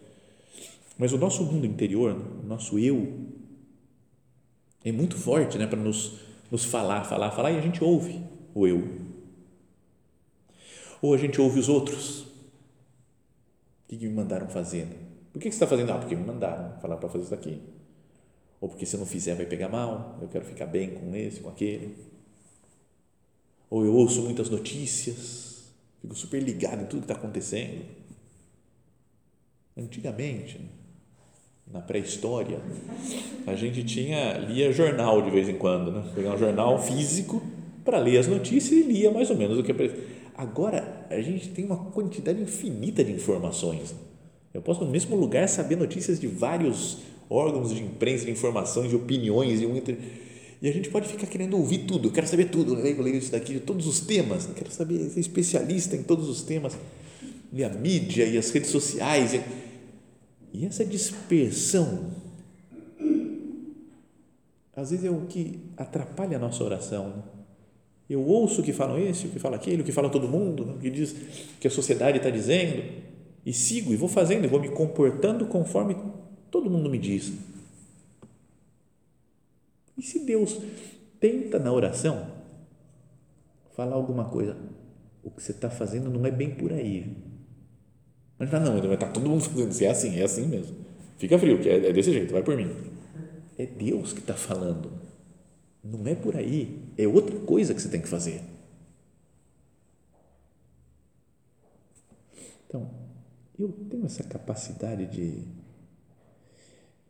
Mas 0.97 1.13
o 1.13 1.17
nosso 1.17 1.41
mundo 1.45 1.65
interior, 1.65 2.11
o 2.11 2.45
nosso 2.45 2.77
eu, 2.77 3.13
é 4.83 4.91
muito 4.91 5.17
forte 5.17 5.57
né, 5.57 5.65
para 5.65 5.79
nos, 5.79 6.19
nos 6.51 6.65
falar, 6.65 7.05
falar, 7.05 7.31
falar 7.31 7.51
e 7.51 7.57
a 7.57 7.61
gente 7.61 7.81
ouve 7.81 8.21
o 8.53 8.67
eu. 8.67 8.89
Ou 11.01 11.13
a 11.13 11.17
gente 11.17 11.39
ouve 11.39 11.61
os 11.61 11.69
outros. 11.69 12.23
O 12.23 13.87
que, 13.87 14.05
me 14.05 14.13
mandaram 14.13 14.49
fazer? 14.49 14.85
Por 15.31 15.41
que, 15.41 15.49
você 15.49 15.55
está 15.55 15.67
fazendo? 15.67 15.93
Ah, 15.93 15.97
porque 15.97 16.13
me 16.13 16.25
mandaram 16.25 16.77
falar 16.81 16.97
para 16.97 17.07
fazer 17.07 17.23
isso 17.23 17.33
aqui. 17.33 17.61
Ou 18.59 18.67
porque 18.67 18.85
se 18.85 18.97
eu 18.97 18.99
não 18.99 19.07
fizer 19.07 19.33
vai 19.33 19.45
pegar 19.45 19.69
mal, 19.69 20.19
eu 20.21 20.27
quero 20.27 20.43
ficar 20.43 20.65
bem 20.65 20.89
com 20.89 21.15
esse, 21.15 21.39
com 21.39 21.47
aquele. 21.47 22.11
Ou 23.69 23.85
eu 23.85 23.93
ouço 23.93 24.21
muitas 24.21 24.49
notícias, 24.49 25.71
fico 26.01 26.15
super 26.15 26.41
ligado 26.41 26.83
em 26.83 26.85
tudo 26.85 26.99
que 26.99 27.11
está 27.11 27.15
acontecendo. 27.15 27.83
Antigamente, 29.75 30.59
na 31.71 31.81
pré-história, 31.81 32.59
a 33.47 33.55
gente 33.55 33.83
tinha 33.83 34.37
lia 34.37 34.71
jornal 34.71 35.21
de 35.21 35.31
vez 35.31 35.49
em 35.49 35.57
quando, 35.57 35.91
né? 35.91 36.11
Pegar 36.13 36.35
um 36.35 36.37
jornal 36.37 36.79
físico 36.81 37.41
para 37.83 37.97
ler 37.97 38.17
as 38.17 38.27
notícias 38.27 38.71
e 38.71 38.83
lia 38.83 39.11
mais 39.11 39.29
ou 39.29 39.37
menos 39.37 39.57
o 39.57 39.63
que 39.63 39.73
Agora 40.35 41.05
a 41.09 41.21
gente 41.21 41.49
tem 41.49 41.65
uma 41.65 41.77
quantidade 41.77 42.41
infinita 42.41 43.03
de 43.03 43.11
informações. 43.11 43.95
Eu 44.53 44.61
posso 44.61 44.83
no 44.83 44.91
mesmo 44.91 45.15
lugar 45.15 45.47
saber 45.47 45.75
notícias 45.75 46.19
de 46.19 46.27
vários 46.27 46.99
órgãos 47.29 47.73
de 47.73 47.81
imprensa, 47.81 48.25
de 48.25 48.31
informações, 48.31 48.89
de 48.89 48.95
opiniões 48.95 49.61
e 49.61 49.65
muito 49.65 49.95
e 50.63 50.69
a 50.69 50.71
gente 50.71 50.89
pode 50.89 51.09
ficar 51.09 51.27
querendo 51.27 51.57
ouvir 51.57 51.79
tudo. 51.79 52.07
Eu 52.07 52.13
quero 52.13 52.25
saber 52.25 52.45
tudo. 52.45 52.73
Né? 52.73 52.93
Eu 52.93 53.01
leio 53.01 53.17
isso 53.17 53.33
daqui, 53.33 53.59
todos 53.59 53.85
os 53.85 53.99
temas. 53.99 54.47
Eu 54.47 54.53
quero 54.53 54.71
saber 54.71 55.09
ser 55.09 55.19
especialista 55.19 55.93
em 55.93 56.03
todos 56.03 56.29
os 56.29 56.41
temas. 56.41 56.77
E 57.51 57.65
a 57.65 57.69
mídia 57.69 58.23
e 58.25 58.37
as 58.37 58.49
redes 58.49 58.69
sociais. 58.69 59.37
E 60.53 60.65
essa 60.65 60.85
dispersão, 60.85 62.11
às 64.73 64.91
vezes 64.91 65.03
é 65.03 65.11
o 65.11 65.25
que 65.27 65.59
atrapalha 65.75 66.37
a 66.37 66.39
nossa 66.39 66.63
oração. 66.63 67.09
Né? 67.09 67.23
Eu 68.09 68.25
ouço 68.25 68.61
o 68.61 68.63
que 68.63 68.71
falam 68.71 68.97
esse, 68.97 69.27
o 69.27 69.31
que 69.31 69.39
fala 69.39 69.57
aquele, 69.57 69.81
o 69.81 69.85
que 69.85 69.91
fala 69.91 70.09
todo 70.09 70.29
mundo, 70.29 70.65
né? 70.65 70.73
o 70.75 70.79
que 70.79 70.89
diz 70.89 71.13
que 71.59 71.67
a 71.67 71.71
sociedade 71.71 72.19
está 72.19 72.29
dizendo, 72.29 72.83
e 73.45 73.51
sigo, 73.51 73.91
e 73.91 73.97
vou 73.97 74.07
fazendo, 74.07 74.45
e 74.45 74.47
vou 74.47 74.61
me 74.61 74.69
comportando 74.69 75.45
conforme 75.45 75.97
todo 76.49 76.69
mundo 76.69 76.89
me 76.89 76.97
diz. 76.97 77.33
E 79.97 80.01
se 80.01 80.25
Deus 80.25 80.59
tenta 81.19 81.59
na 81.59 81.71
oração 81.71 82.27
falar 83.75 83.95
alguma 83.95 84.25
coisa, 84.25 84.57
o 85.23 85.31
que 85.31 85.41
você 85.41 85.51
está 85.51 85.69
fazendo 85.69 86.09
não 86.09 86.25
é 86.25 86.31
bem 86.31 86.55
por 86.55 86.71
aí. 86.71 87.15
Mas 88.37 88.51
não, 88.51 88.59
não, 88.59 88.93
está 88.93 89.07
todo 89.07 89.29
mundo 89.29 89.43
fazendo 89.43 89.71
isso, 89.71 89.83
é 89.83 89.87
assim, 89.87 90.19
é 90.19 90.23
assim 90.23 90.47
mesmo. 90.47 90.75
Fica 91.17 91.37
frio, 91.39 91.59
que 91.59 91.69
é, 91.69 91.89
é 91.89 91.93
desse 91.93 92.11
jeito, 92.11 92.33
vai 92.33 92.43
por 92.43 92.55
mim. 92.55 92.69
É 93.57 93.65
Deus 93.65 94.13
que 94.13 94.19
está 94.19 94.33
falando 94.33 95.03
não 95.83 96.07
é 96.07 96.15
por 96.15 96.37
aí, 96.37 96.81
é 96.97 97.05
outra 97.05 97.37
coisa 97.41 97.73
que 97.73 97.81
você 97.81 97.89
tem 97.89 98.01
que 98.01 98.07
fazer. 98.07 98.41
Então, 102.65 102.89
eu 103.59 103.69
tenho 103.89 104.05
essa 104.05 104.23
capacidade 104.23 105.05
de, 105.07 105.43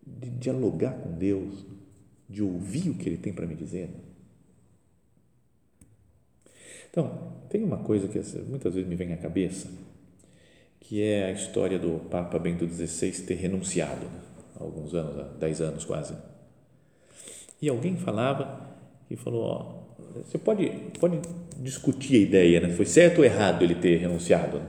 de 0.06 0.30
dialogar 0.32 0.94
com 0.94 1.12
Deus, 1.12 1.66
de 2.30 2.42
ouvir 2.42 2.90
o 2.90 2.96
que 2.96 3.08
Ele 3.08 3.18
tem 3.18 3.34
para 3.34 3.46
me 3.46 3.56
dizer. 3.56 3.90
Então, 6.90 7.34
tem 7.50 7.64
uma 7.64 7.78
coisa 7.78 8.08
que 8.08 8.20
muitas 8.48 8.76
vezes 8.76 8.88
me 8.88 8.96
vem 8.96 9.14
à 9.14 9.18
cabeça, 9.18 9.68
que 10.80 11.02
é 11.02 11.26
a 11.26 11.32
história 11.32 11.80
do 11.80 12.00
Papa 12.10 12.38
Bento 12.38 12.68
XVI 12.68 13.12
ter 13.26 13.36
renunciado, 13.36 14.06
há 14.56 14.64
alguns 14.64 14.94
anos, 14.94 15.18
há 15.18 15.24
10 15.24 15.62
anos 15.62 15.86
quase 15.86 16.14
e 17.64 17.70
alguém 17.70 17.96
falava 17.96 18.60
e 19.10 19.16
falou: 19.16 19.44
ó, 19.46 20.22
você 20.22 20.38
pode, 20.38 20.70
pode 21.00 21.18
discutir 21.62 22.18
a 22.18 22.20
ideia, 22.20 22.60
né? 22.60 22.68
foi 22.68 22.86
certo 22.86 23.20
ou 23.20 23.24
errado 23.24 23.64
ele 23.64 23.76
ter 23.76 23.96
renunciado? 23.96 24.62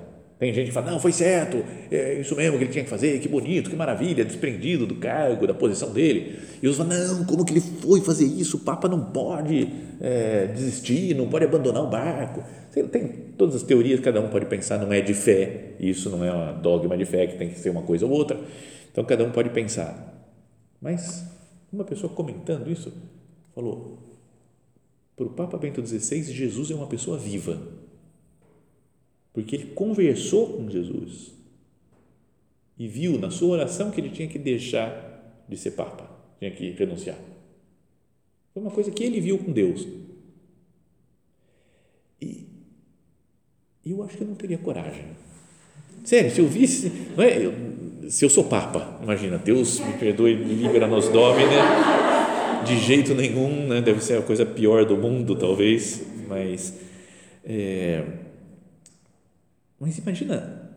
Tem 0.45 0.53
gente 0.53 0.67
que 0.67 0.73
fala: 0.73 0.91
não, 0.91 1.01
foi 1.01 1.11
certo, 1.11 1.65
é 1.91 2.21
isso 2.21 2.37
mesmo 2.37 2.59
que 2.59 2.65
ele 2.65 2.71
tinha 2.71 2.85
que 2.85 2.91
fazer, 2.91 3.19
que 3.19 3.27
bonito, 3.27 3.71
que 3.71 3.77
maravilha, 3.77 4.23
desprendido 4.27 4.87
do 4.87 4.97
cargo, 4.97 5.47
da 5.47 5.55
posição 5.55 5.91
dele. 5.91 6.39
E 6.63 6.69
outros 6.69 6.87
falam: 6.87 7.17
não, 7.17 7.25
como 7.25 7.47
que 7.47 7.55
ele 7.55 7.63
foi 7.63 8.03
fazer 8.03 8.27
isso? 8.27 8.59
O 8.59 8.61
Papa 8.61 8.87
não 8.87 9.07
pode 9.07 9.67
é, 10.03 10.49
desistir, 10.49 11.15
não 11.15 11.29
pode 11.29 11.47
abandonar 11.47 11.83
o 11.83 11.89
barco. 11.89 12.45
Tem 12.93 13.09
todas 13.39 13.55
as 13.55 13.63
teorias, 13.63 14.01
cada 14.01 14.21
um 14.21 14.29
pode 14.29 14.45
pensar, 14.45 14.77
não 14.77 14.93
é 14.93 15.01
de 15.01 15.15
fé, 15.15 15.77
isso 15.81 16.11
não 16.11 16.23
é 16.23 16.31
uma 16.31 16.53
dogma 16.53 16.95
de 16.95 17.07
fé 17.07 17.27
que 17.27 17.39
tem 17.39 17.49
que 17.49 17.59
ser 17.59 17.71
uma 17.71 17.81
coisa 17.81 18.05
ou 18.05 18.13
outra. 18.13 18.39
Então 18.93 19.03
cada 19.03 19.25
um 19.25 19.31
pode 19.31 19.49
pensar. 19.49 20.29
Mas 20.79 21.25
uma 21.73 21.85
pessoa 21.85 22.13
comentando 22.13 22.71
isso 22.71 22.93
falou: 23.55 23.99
para 25.17 25.25
o 25.25 25.31
Papa 25.31 25.57
Bento 25.57 25.83
XVI, 25.87 26.23
Jesus 26.25 26.71
é 26.71 26.75
uma 26.75 26.87
pessoa 26.87 27.17
viva, 27.17 27.59
porque 29.35 29.57
ele 29.57 29.67
conversou 29.75 30.47
com 30.55 30.71
Jesus 30.71 31.35
e 32.79 32.89
viu 32.89 33.19
na 33.19 33.31
sua 33.31 33.49
oração 33.49 33.91
que 33.91 34.01
ele 34.01 34.11
tinha 34.11 34.29
que 34.29 34.39
deixar 34.39 35.45
de 35.49 35.57
ser 35.57 35.73
Papa, 35.73 36.09
tinha 36.39 36.51
que 36.53 36.71
renunciar. 36.71 37.19
Foi 38.55 38.63
uma 38.63 38.71
coisa 38.71 38.93
que 38.93 39.03
ele 39.03 39.21
viu 39.21 39.37
com 39.37 39.53
Deus. 39.53 39.87
E 42.21 42.47
eu 43.85 44.03
acho 44.03 44.17
que 44.17 44.23
eu 44.23 44.29
não 44.29 44.37
teria 44.37 44.57
coragem. 44.57 45.05
Sério, 46.05 46.31
se 46.31 46.41
eu 46.41 46.47
visse, 46.47 46.93
não 47.17 47.25
é, 47.25 47.45
eu, 47.45 47.53
se 48.09 48.25
eu 48.25 48.31
sou 48.31 48.45
Papa, 48.45 49.01
imagina, 49.03 49.37
Deus 49.37 49.81
me 49.81 49.95
perdoe, 49.95 50.37
me 50.37 50.55
libera 50.55 50.87
nos 50.87 51.09
domine, 51.09 51.57
de 52.65 52.79
jeito 52.79 53.15
nenhum, 53.15 53.67
né? 53.67 53.83
deve 53.83 54.03
ser 54.03 54.19
a 54.19 54.23
coisa 54.23 54.47
pior 54.47 54.85
do 54.85 54.97
mundo, 54.97 55.37
talvez, 55.37 56.03
mas, 56.29 56.79
é, 57.45 58.05
mas 59.85 59.99
imagina, 59.99 60.71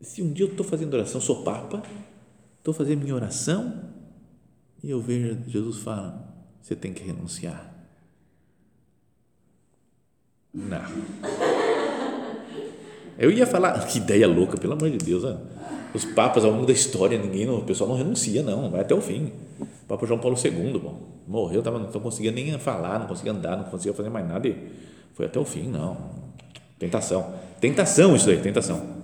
se 0.00 0.22
um 0.22 0.32
dia 0.32 0.44
eu 0.44 0.50
estou 0.50 0.64
fazendo 0.64 0.94
oração, 0.94 1.20
sou 1.20 1.42
Papa, 1.42 1.82
estou 2.58 2.72
fazendo 2.72 3.02
minha 3.02 3.16
oração 3.16 3.90
e 4.84 4.88
eu 4.88 5.00
vejo 5.00 5.36
Jesus 5.48 5.78
fala, 5.78 6.32
você 6.62 6.76
tem 6.76 6.92
que 6.92 7.02
renunciar. 7.02 7.74
Não. 10.54 10.80
Eu 13.18 13.32
ia 13.32 13.48
falar, 13.48 13.84
que 13.88 13.98
ideia 13.98 14.28
louca, 14.28 14.56
pelo 14.56 14.74
amor 14.74 14.90
de 14.90 14.98
Deus, 14.98 15.24
né? 15.24 15.40
os 15.92 16.04
papas 16.04 16.44
ao 16.44 16.52
longo 16.52 16.66
da 16.66 16.72
história, 16.72 17.18
ninguém, 17.18 17.50
o 17.50 17.62
pessoal 17.62 17.90
não 17.90 17.96
renuncia, 17.96 18.44
não, 18.44 18.70
vai 18.70 18.82
até 18.82 18.94
o 18.94 19.00
fim. 19.00 19.32
O 19.58 19.66
Papa 19.88 20.06
João 20.06 20.20
Paulo 20.20 20.36
II, 20.38 20.78
bom, 20.78 21.02
morreu, 21.26 21.62
tava, 21.62 21.80
não 21.80 21.88
conseguia 21.88 22.30
nem 22.30 22.56
falar, 22.60 23.00
não 23.00 23.08
conseguia 23.08 23.32
andar, 23.32 23.56
não 23.56 23.64
conseguia 23.64 23.92
fazer 23.92 24.08
mais 24.08 24.28
nada 24.28 24.46
e 24.46 24.70
foi 25.14 25.26
até 25.26 25.40
o 25.40 25.44
fim, 25.44 25.64
não. 25.68 25.96
Tentação. 26.78 27.34
Tentação 27.60 28.14
isso 28.14 28.30
aí, 28.30 28.40
tentação. 28.40 28.96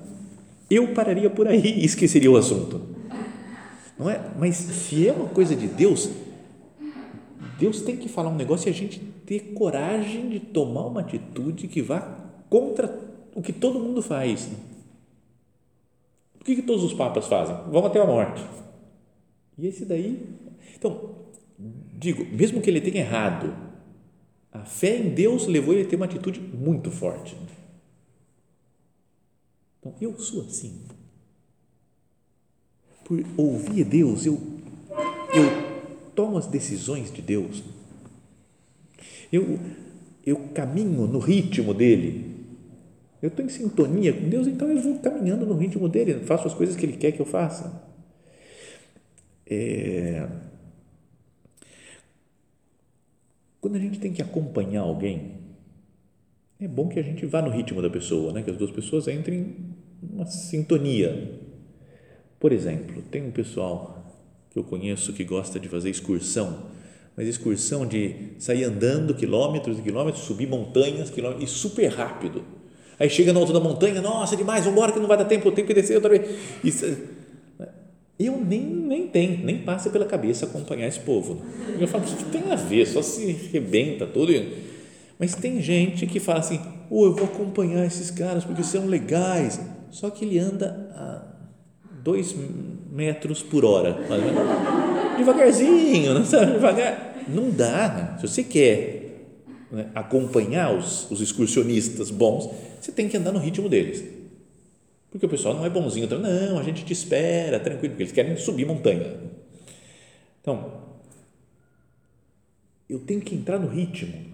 Eu 0.70 0.88
pararia 0.94 1.28
por 1.28 1.48
aí 1.48 1.80
e 1.80 1.84
esqueceria 1.84 2.30
o 2.30 2.36
assunto. 2.36 2.80
Não 3.98 4.08
é? 4.08 4.20
Mas 4.38 4.56
se 4.56 5.06
é 5.06 5.12
uma 5.12 5.28
coisa 5.28 5.54
de 5.54 5.66
Deus, 5.66 6.10
Deus 7.58 7.82
tem 7.82 7.96
que 7.96 8.08
falar 8.08 8.30
um 8.30 8.36
negócio 8.36 8.68
e 8.68 8.70
a 8.70 8.74
gente 8.74 8.98
ter 9.26 9.52
coragem 9.54 10.28
de 10.28 10.40
tomar 10.40 10.86
uma 10.86 11.00
atitude 11.00 11.68
que 11.68 11.80
vá 11.80 12.00
contra 12.48 12.98
o 13.34 13.40
que 13.40 13.52
todo 13.52 13.78
mundo 13.78 14.02
faz. 14.02 14.50
O 16.40 16.44
que, 16.44 16.56
que 16.56 16.62
todos 16.62 16.82
os 16.82 16.92
papas 16.92 17.26
fazem? 17.26 17.54
Vão 17.70 17.86
até 17.86 18.00
a 18.00 18.06
morte. 18.06 18.42
E 19.56 19.66
esse 19.66 19.84
daí. 19.84 20.26
Então, 20.76 21.10
digo, 21.96 22.24
mesmo 22.34 22.60
que 22.60 22.68
ele 22.68 22.80
tenha 22.80 23.04
errado, 23.04 23.54
a 24.50 24.64
fé 24.64 24.96
em 24.96 25.10
Deus 25.10 25.46
levou 25.46 25.72
ele 25.72 25.84
a 25.84 25.86
ter 25.86 25.96
uma 25.96 26.06
atitude 26.06 26.40
muito 26.40 26.90
forte. 26.90 27.36
Então, 29.82 29.94
eu 30.00 30.16
sou 30.18 30.42
assim. 30.42 30.80
Por 33.04 33.20
ouvir 33.36 33.84
Deus, 33.84 34.24
eu, 34.24 34.40
eu 35.34 36.12
tomo 36.14 36.38
as 36.38 36.46
decisões 36.46 37.12
de 37.12 37.20
Deus 37.20 37.64
Eu, 39.32 39.58
eu 40.24 40.36
caminho 40.54 41.08
no 41.08 41.18
ritmo 41.18 41.74
dele. 41.74 42.30
Eu 43.20 43.28
estou 43.28 43.44
em 43.44 43.48
sintonia 43.48 44.12
com 44.12 44.28
Deus, 44.28 44.46
então 44.46 44.68
eu 44.68 44.80
vou 44.80 44.98
caminhando 45.00 45.44
no 45.44 45.56
ritmo 45.56 45.88
dele, 45.88 46.24
faço 46.24 46.46
as 46.46 46.54
coisas 46.54 46.76
que 46.76 46.86
ele 46.86 46.96
quer 46.96 47.12
que 47.12 47.20
eu 47.20 47.26
faça. 47.26 47.90
É, 49.46 50.28
quando 53.60 53.76
a 53.76 53.78
gente 53.78 53.98
tem 53.98 54.12
que 54.12 54.22
acompanhar 54.22 54.82
alguém, 54.82 55.42
é 56.60 56.68
bom 56.68 56.88
que 56.88 56.98
a 56.98 57.02
gente 57.02 57.26
vá 57.26 57.42
no 57.42 57.50
ritmo 57.50 57.82
da 57.82 57.90
pessoa, 57.90 58.32
né? 58.32 58.42
que 58.42 58.50
as 58.50 58.56
duas 58.56 58.70
pessoas 58.70 59.08
entrem 59.08 59.56
numa 60.02 60.26
sintonia. 60.26 61.40
Por 62.40 62.52
exemplo, 62.52 63.02
tem 63.10 63.22
um 63.22 63.30
pessoal 63.30 64.04
que 64.50 64.58
eu 64.58 64.64
conheço 64.64 65.12
que 65.12 65.24
gosta 65.24 65.60
de 65.60 65.68
fazer 65.68 65.88
excursão, 65.90 66.66
mas 67.16 67.28
excursão 67.28 67.86
de 67.86 68.32
sair 68.38 68.64
andando 68.64 69.14
quilômetros 69.14 69.78
e 69.78 69.82
quilômetros, 69.82 70.24
subir 70.24 70.48
montanhas, 70.48 71.08
quilômetros, 71.08 71.50
e 71.50 71.54
super 71.54 71.86
rápido. 71.86 72.42
Aí 72.98 73.08
chega 73.08 73.32
no 73.32 73.40
alto 73.40 73.52
da 73.52 73.60
montanha, 73.60 74.00
nossa, 74.02 74.36
demais, 74.36 74.64
vamos 74.64 74.76
embora 74.76 74.92
que 74.92 74.98
não 74.98 75.08
vai 75.08 75.16
dar 75.16 75.24
tempo, 75.24 75.48
eu 75.48 75.52
tenho 75.52 75.66
que 75.66 75.74
descer 75.74 75.94
outra 75.94 76.10
vez. 76.10 76.38
Isso, 76.62 76.84
eu 78.18 78.38
nem, 78.38 78.60
nem 78.60 79.08
tenho, 79.08 79.44
nem 79.44 79.58
passa 79.58 79.90
pela 79.90 80.04
cabeça 80.04 80.46
acompanhar 80.46 80.86
esse 80.86 81.00
povo. 81.00 81.42
Eu 81.78 81.88
falo, 81.88 82.04
o 82.04 82.16
que 82.16 82.24
tem 82.24 82.52
a 82.52 82.56
ver? 82.56 82.86
Só 82.86 83.02
se 83.02 83.32
rebenta 83.52 84.06
tudo. 84.06 84.32
Mas 85.18 85.34
tem 85.34 85.60
gente 85.60 86.06
que 86.06 86.20
fala 86.20 86.40
assim, 86.40 86.60
oh, 86.90 87.06
eu 87.06 87.14
vou 87.14 87.24
acompanhar 87.24 87.84
esses 87.86 88.10
caras 88.10 88.44
porque 88.44 88.62
são 88.62 88.86
legais. 88.86 89.60
Só 89.92 90.11
que 90.11 90.24
ele 90.24 90.38
anda 90.40 90.90
a 90.96 91.22
dois 92.02 92.35
metros 92.90 93.40
por 93.42 93.64
hora. 93.64 93.96
Devagarzinho, 95.16 96.14
não 96.14 96.24
sabe? 96.24 96.52
Devagar. 96.52 97.24
Não 97.28 97.48
dá. 97.48 97.88
Né? 97.88 98.18
Se 98.18 98.26
você 98.26 98.42
quer 98.42 99.28
né, 99.70 99.90
acompanhar 99.94 100.76
os, 100.76 101.09
os 101.09 101.20
excursionistas 101.20 102.11
bons, 102.11 102.50
você 102.81 102.90
tem 102.90 103.09
que 103.09 103.16
andar 103.16 103.31
no 103.31 103.38
ritmo 103.38 103.68
deles 103.68 104.22
porque 105.12 105.26
o 105.26 105.28
pessoal 105.28 105.55
não 105.55 105.66
é 105.66 105.68
bonzinho, 105.68 106.07
então, 106.07 106.18
não, 106.18 106.59
a 106.59 106.62
gente 106.62 106.87
te 106.87 106.92
espera, 106.94 107.61
tranquilo, 107.61 107.90
porque 107.90 108.02
eles 108.02 108.12
querem 108.12 108.35
subir 108.38 108.64
montanha. 108.64 109.20
Então, 110.40 110.72
eu 112.88 112.98
tenho 112.98 113.20
que 113.20 113.35
entrar 113.35 113.59
no 113.59 113.68
ritmo 113.68 114.31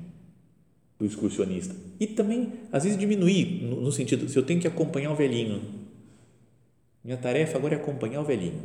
do 0.99 1.07
excursionista 1.07 1.75
e 2.01 2.07
também, 2.07 2.53
às 2.73 2.85
vezes, 2.85 2.99
diminuir, 2.99 3.63
no, 3.63 3.81
no 3.81 3.93
sentido, 3.93 4.29
se 4.29 4.37
eu 4.37 4.43
tenho 4.43 4.61
que 4.61 4.67
acompanhar 4.67 5.13
o 5.13 5.15
velhinho, 5.15 5.63
minha 7.05 7.17
tarefa 7.17 7.57
agora 7.57 7.75
é 7.75 7.79
acompanhar 7.79 8.21
o 8.21 8.25
velhinho. 8.25 8.61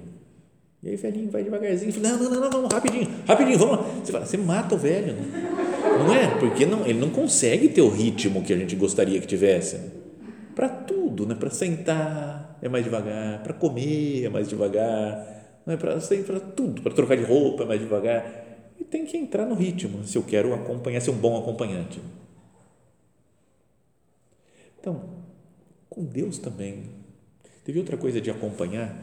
E 0.82 0.90
aí 0.90 0.96
o 0.96 0.98
velhinho 0.98 1.32
vai 1.32 1.44
devagarzinho, 1.44 1.94
não, 2.02 2.18
não, 2.18 2.30
não, 2.30 2.62
não, 2.64 2.68
rapidinho, 2.68 3.08
rapidinho, 3.26 3.58
vamos 3.58 3.78
lá. 3.78 3.84
Você 4.04 4.12
fala, 4.12 4.26
você 4.26 4.38
mata 4.38 4.76
o 4.76 4.78
velho, 4.78 5.16
não, 5.16 6.08
não 6.08 6.14
é? 6.14 6.28
Porque 6.40 6.66
não, 6.66 6.86
ele 6.86 7.00
não 7.00 7.10
consegue 7.10 7.70
ter 7.70 7.82
o 7.82 7.88
ritmo 7.88 8.44
que 8.44 8.52
a 8.52 8.58
gente 8.58 8.76
gostaria 8.76 9.22
que 9.22 9.28
tivesse 9.28 9.80
para 10.54 10.68
tudo, 10.68 11.26
né? 11.26 11.36
para 11.36 11.50
sentar 11.50 12.58
é 12.62 12.70
mais 12.70 12.84
devagar, 12.84 13.42
para 13.44 13.54
comer 13.54 14.26
é 14.26 14.30
mais 14.30 14.48
devagar, 14.50 15.62
né? 15.66 15.78
para 15.78 15.98
para 15.98 16.40
tudo, 16.40 16.82
para 16.82 16.94
trocar 16.94 17.16
de 17.16 17.24
roupa 17.24 17.64
é 17.64 17.66
mais 17.66 17.80
devagar. 17.80 18.44
E 18.80 18.84
tem 18.84 19.06
que 19.06 19.18
entrar 19.18 19.46
no 19.46 19.56
ritmo 19.56 20.04
se 20.04 20.18
eu 20.18 20.24
quero 20.24 20.54
acompanhar, 20.54 21.00
ser 21.00 21.12
um 21.12 21.18
bom 21.18 21.38
acompanhante. 21.38 22.02
Então, 24.84 25.02
com 25.90 26.04
Deus 26.04 26.38
também. 26.38 26.90
Teve 27.64 27.80
outra 27.80 27.96
coisa 27.96 28.20
de 28.20 28.30
acompanhar, 28.30 29.02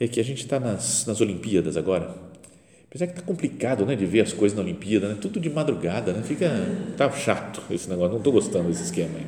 é 0.00 0.08
que 0.08 0.18
a 0.18 0.24
gente 0.24 0.42
está 0.42 0.58
nas, 0.58 1.06
nas 1.06 1.20
Olimpíadas 1.20 1.76
agora. 1.76 2.12
Apesar 2.88 3.06
que 3.06 3.12
está 3.12 3.22
complicado 3.22 3.86
né, 3.86 3.94
de 3.94 4.04
ver 4.04 4.22
as 4.22 4.32
coisas 4.32 4.58
na 4.58 4.64
Olimpíada, 4.64 5.08
né? 5.08 5.16
tudo 5.20 5.38
de 5.38 5.48
madrugada, 5.48 6.12
né? 6.12 6.24
fica 6.24 6.50
tá 6.96 7.08
chato 7.12 7.62
esse 7.72 7.88
negócio, 7.88 8.10
não 8.10 8.18
estou 8.18 8.32
gostando 8.32 8.66
desse 8.66 8.82
esquema 8.82 9.18
aí. 9.18 9.26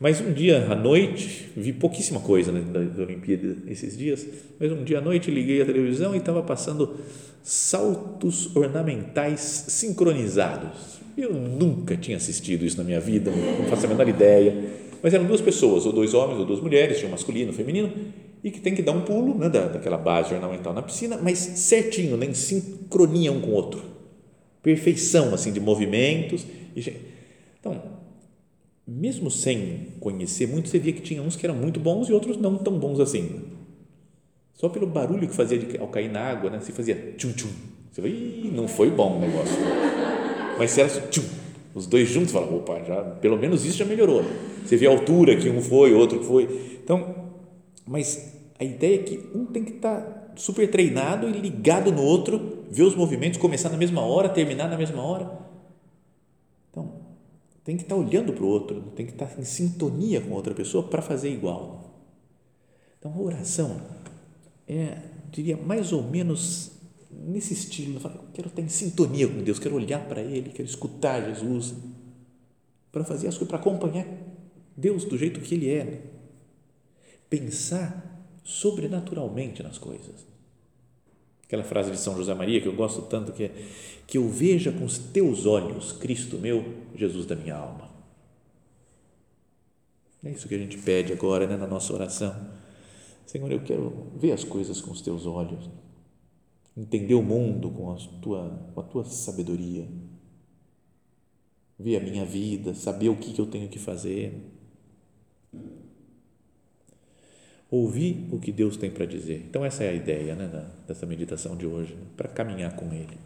Mas 0.00 0.22
um 0.22 0.32
dia 0.32 0.72
à 0.72 0.74
noite, 0.74 1.50
vi 1.54 1.74
pouquíssima 1.74 2.20
coisa 2.20 2.50
né, 2.50 2.62
da, 2.62 2.80
da 2.80 3.02
Olimpíada 3.02 3.58
esses 3.66 3.98
dias, 3.98 4.26
mas 4.58 4.72
um 4.72 4.84
dia 4.84 5.00
à 5.00 5.02
noite 5.02 5.30
liguei 5.30 5.60
a 5.60 5.66
televisão 5.66 6.14
e 6.14 6.18
estava 6.18 6.42
passando 6.42 6.98
saltos 7.42 8.56
ornamentais 8.56 9.66
sincronizados. 9.68 10.98
Eu 11.14 11.34
nunca 11.34 11.94
tinha 11.94 12.16
assistido 12.16 12.64
isso 12.64 12.78
na 12.78 12.84
minha 12.84 13.00
vida, 13.00 13.30
não 13.30 13.66
faço 13.66 13.84
a 13.84 13.88
menor 13.90 14.08
ideia. 14.08 14.82
Mas 15.04 15.12
eram 15.12 15.26
duas 15.26 15.42
pessoas, 15.42 15.84
ou 15.84 15.92
dois 15.92 16.14
homens 16.14 16.40
ou 16.40 16.46
duas 16.46 16.62
mulheres, 16.62 16.96
tinha 16.96 17.08
um 17.08 17.10
masculino, 17.10 17.50
um 17.50 17.54
feminino, 17.54 17.92
e 18.42 18.50
que 18.50 18.58
tem 18.58 18.74
que 18.74 18.80
dar 18.80 18.92
um 18.92 19.02
pulo 19.02 19.36
né, 19.36 19.50
da, 19.50 19.66
daquela 19.66 19.98
base 19.98 20.32
ornamental 20.32 20.72
na 20.72 20.80
piscina, 20.80 21.18
mas 21.22 21.38
certinho, 21.38 22.16
né, 22.16 22.24
em 22.24 22.32
sincronia 22.32 23.30
um 23.30 23.38
com 23.38 23.48
o 23.48 23.52
outro. 23.52 23.82
Perfeição 24.62 25.34
assim 25.34 25.52
de 25.52 25.60
movimentos. 25.60 26.46
Então, 27.60 27.82
mesmo 28.88 29.30
sem 29.30 29.88
conhecer 30.00 30.48
muito, 30.48 30.70
você 30.70 30.78
via 30.78 30.94
que 30.94 31.02
tinha 31.02 31.20
uns 31.20 31.36
que 31.36 31.44
eram 31.44 31.54
muito 31.54 31.78
bons 31.78 32.08
e 32.08 32.12
outros 32.14 32.38
não 32.38 32.56
tão 32.56 32.78
bons 32.78 32.98
assim. 32.98 33.42
Só 34.54 34.70
pelo 34.70 34.86
barulho 34.86 35.28
que 35.28 35.34
fazia 35.34 35.58
de, 35.58 35.76
ao 35.76 35.88
cair 35.88 36.10
na 36.10 36.20
água, 36.20 36.48
né? 36.48 36.60
Se 36.60 36.72
fazia 36.72 37.12
tchum 37.18 37.32
tchum. 37.32 37.50
Você 37.92 38.00
Ih, 38.08 38.50
não 38.54 38.66
foi 38.66 38.90
bom 38.90 39.18
o 39.18 39.20
negócio. 39.20 39.54
Mas 40.56 40.70
se 40.70 40.80
era 40.80 40.88
tchum, 40.88 41.43
os 41.74 41.86
dois 41.86 42.08
juntos, 42.08 42.30
você 42.30 42.38
fala, 42.38 42.54
opa, 42.54 42.82
já, 42.84 43.02
pelo 43.02 43.36
menos 43.36 43.64
isso 43.64 43.78
já 43.78 43.84
melhorou. 43.84 44.24
Você 44.64 44.76
vê 44.76 44.86
a 44.86 44.90
altura 44.90 45.36
que 45.36 45.48
um 45.50 45.60
foi, 45.60 45.92
outro 45.92 46.22
foi. 46.22 46.78
Então, 46.82 47.14
mas 47.86 48.32
a 48.58 48.64
ideia 48.64 48.94
é 48.94 49.02
que 49.02 49.28
um 49.34 49.44
tem 49.46 49.64
que 49.64 49.72
estar 49.72 50.00
tá 50.00 50.32
super 50.36 50.70
treinado 50.70 51.28
e 51.28 51.32
ligado 51.32 51.90
no 51.90 52.02
outro, 52.02 52.64
ver 52.70 52.82
os 52.82 52.94
movimentos 52.94 53.38
começar 53.38 53.70
na 53.70 53.76
mesma 53.76 54.02
hora, 54.02 54.28
terminar 54.28 54.68
na 54.68 54.78
mesma 54.78 55.02
hora 55.02 55.44
tem 57.64 57.78
que 57.78 57.82
estar 57.82 57.96
olhando 57.96 58.32
para 58.34 58.44
o 58.44 58.46
outro, 58.46 58.82
tem 58.94 59.06
que 59.06 59.12
estar 59.12 59.40
em 59.40 59.44
sintonia 59.44 60.20
com 60.20 60.32
outra 60.32 60.54
pessoa 60.54 60.86
para 60.86 61.00
fazer 61.00 61.30
igual. 61.30 61.94
Então, 62.98 63.12
a 63.12 63.18
oração 63.18 63.80
é, 64.68 64.98
diria, 65.30 65.56
mais 65.56 65.90
ou 65.90 66.02
menos 66.02 66.72
nesse 67.22 67.52
estilo. 67.52 68.00
Eu 68.02 68.24
quero 68.32 68.48
estar 68.48 68.62
em 68.62 68.68
sintonia 68.68 69.28
com 69.28 69.42
Deus, 69.42 69.58
quero 69.58 69.74
olhar 69.74 70.06
para 70.06 70.20
Ele, 70.20 70.50
quero 70.50 70.68
escutar 70.68 71.22
Jesus, 71.24 71.74
para 72.90 73.04
fazer 73.04 73.28
as 73.28 73.34
coisas, 73.34 73.48
para 73.48 73.58
acompanhar 73.58 74.06
Deus 74.76 75.04
do 75.04 75.16
jeito 75.16 75.40
que 75.40 75.54
Ele 75.54 75.70
é. 75.70 76.02
Pensar 77.28 78.26
sobrenaturalmente 78.44 79.62
nas 79.62 79.78
coisas. 79.78 80.26
Aquela 81.44 81.64
frase 81.64 81.90
de 81.90 81.98
São 81.98 82.16
José 82.16 82.34
Maria 82.34 82.60
que 82.60 82.68
eu 82.68 82.74
gosto 82.74 83.02
tanto 83.02 83.32
que 83.32 83.44
é 83.44 83.68
que 84.06 84.18
eu 84.18 84.28
veja 84.28 84.72
com 84.72 84.84
os 84.84 84.98
teus 84.98 85.46
olhos 85.46 85.92
Cristo 85.92 86.38
meu, 86.38 86.74
Jesus 86.94 87.26
da 87.26 87.36
minha 87.36 87.56
alma. 87.56 87.90
É 90.24 90.30
isso 90.30 90.48
que 90.48 90.54
a 90.54 90.58
gente 90.58 90.78
pede 90.78 91.12
agora 91.12 91.46
né, 91.46 91.56
na 91.56 91.66
nossa 91.66 91.92
oração. 91.92 92.34
Senhor, 93.26 93.50
eu 93.50 93.60
quero 93.60 94.10
ver 94.16 94.32
as 94.32 94.42
coisas 94.42 94.80
com 94.80 94.90
os 94.90 95.02
teus 95.02 95.26
olhos, 95.26 95.68
entender 96.76 97.14
o 97.14 97.22
mundo 97.22 97.70
com 97.70 97.92
a 97.92 97.96
tua, 98.20 98.70
com 98.74 98.80
a 98.80 98.84
tua 98.84 99.04
sabedoria, 99.04 99.86
ver 101.78 101.96
a 101.96 102.00
minha 102.00 102.24
vida, 102.24 102.74
saber 102.74 103.08
o 103.08 103.16
que, 103.16 103.32
que 103.32 103.40
eu 103.40 103.46
tenho 103.46 103.68
que 103.68 103.78
fazer 103.78 104.50
ouvir 107.70 108.28
o 108.30 108.38
que 108.38 108.52
Deus 108.52 108.76
tem 108.76 108.90
para 108.90 109.04
dizer. 109.04 109.44
Então, 109.48 109.64
essa 109.64 109.82
é 109.82 109.88
a 109.88 109.92
ideia 109.92 110.34
né, 110.36 110.46
da, 110.46 110.64
dessa 110.86 111.06
meditação 111.06 111.56
de 111.56 111.66
hoje, 111.66 111.94
né, 111.94 112.06
para 112.16 112.28
caminhar 112.28 112.76
com 112.76 112.86
Ele. 112.92 113.18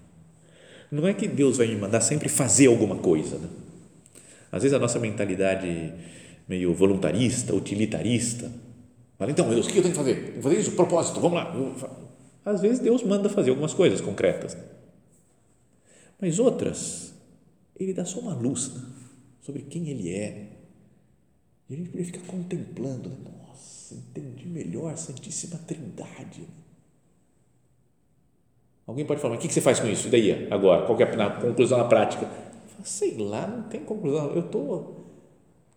Não 0.90 1.06
é 1.06 1.12
que 1.12 1.28
Deus 1.28 1.58
vai 1.58 1.66
me 1.66 1.76
mandar 1.76 2.00
sempre 2.00 2.30
fazer 2.30 2.66
alguma 2.66 2.96
coisa. 2.96 3.36
Né? 3.38 3.48
Às 4.50 4.62
vezes 4.62 4.74
a 4.74 4.78
nossa 4.78 4.98
mentalidade 4.98 5.92
meio 6.48 6.72
voluntarista, 6.72 7.54
utilitarista, 7.54 8.50
fala, 9.18 9.30
então, 9.30 9.50
Deus, 9.50 9.66
o 9.66 9.70
que 9.70 9.78
eu 9.78 9.82
tenho 9.82 9.92
que 9.92 10.00
fazer? 10.00 10.14
Tenho 10.14 10.32
que 10.36 10.42
fazer 10.42 10.58
isso, 10.58 10.72
propósito, 10.72 11.20
vamos 11.20 11.36
lá. 11.36 12.07
Às 12.48 12.62
vezes 12.62 12.78
Deus 12.78 13.02
manda 13.02 13.28
fazer 13.28 13.50
algumas 13.50 13.74
coisas 13.74 14.00
concretas, 14.00 14.54
né? 14.54 14.64
mas 16.18 16.38
outras, 16.38 17.12
Ele 17.78 17.92
dá 17.92 18.06
só 18.06 18.20
uma 18.20 18.32
luz 18.32 18.72
né, 18.74 18.80
sobre 19.42 19.62
quem 19.64 19.90
Ele 19.90 20.14
é. 20.14 20.56
E 21.68 21.74
a 21.74 21.76
gente 21.76 21.90
precisa 21.90 22.16
ficar 22.16 22.32
contemplando, 22.32 23.10
né? 23.10 23.16
nossa, 23.46 23.94
entendi 23.94 24.46
melhor 24.46 24.94
a 24.94 24.96
Santíssima 24.96 25.58
Trindade. 25.58 26.48
Alguém 28.86 29.04
pode 29.04 29.20
falar, 29.20 29.34
mas 29.34 29.44
o 29.44 29.46
que 29.46 29.52
você 29.52 29.60
faz 29.60 29.78
com 29.78 29.86
isso? 29.86 30.08
E 30.08 30.10
daí, 30.10 30.50
agora? 30.50 30.86
Qual 30.86 30.98
é 30.98 31.04
a 31.04 31.30
conclusão 31.42 31.76
na 31.76 31.84
prática? 31.84 32.26
Sei 32.82 33.18
lá, 33.18 33.46
não 33.46 33.64
tem 33.64 33.84
conclusão. 33.84 34.30
Eu 34.30 34.46
estou 34.46 35.06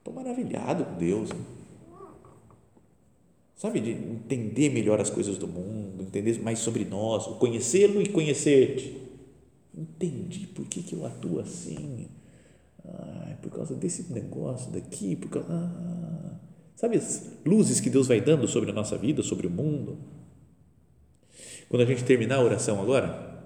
tô, 0.06 0.10
tô 0.10 0.12
maravilhado 0.14 0.86
com 0.86 0.98
Deus. 0.98 1.30
Sabe, 3.62 3.80
de 3.80 3.92
entender 3.92 4.72
melhor 4.72 5.00
as 5.00 5.12
coisas 5.12 5.38
do 5.38 5.48
mundo, 5.48 6.02
entender 6.02 6.42
mais 6.42 6.58
sobre 6.58 6.84
nós, 6.84 7.28
conhecê-lo 7.38 8.02
e 8.02 8.10
conhecer-te. 8.10 8.98
Entendi 9.72 10.48
por 10.48 10.66
que, 10.66 10.82
que 10.82 10.96
eu 10.96 11.06
atuo 11.06 11.40
assim. 11.40 12.08
Ah, 12.84 13.38
por 13.40 13.52
causa 13.52 13.76
desse 13.76 14.12
negócio 14.12 14.72
daqui, 14.72 15.16
por 15.16 15.30
causa. 15.30 15.48
Ah, 15.48 16.40
Sabe 16.76 16.98
as 16.98 17.32
luzes 17.46 17.80
que 17.80 17.92
Deus 17.92 18.08
vai 18.08 18.20
dando 18.20 18.48
sobre 18.48 18.72
a 18.72 18.74
nossa 18.74 18.98
vida, 18.98 19.22
sobre 19.22 19.46
o 19.46 19.52
mundo? 19.52 20.00
Quando 21.70 21.84
a 21.84 21.86
gente 21.86 22.04
terminar 22.04 22.38
a 22.38 22.44
oração 22.44 22.82
agora, 22.82 23.44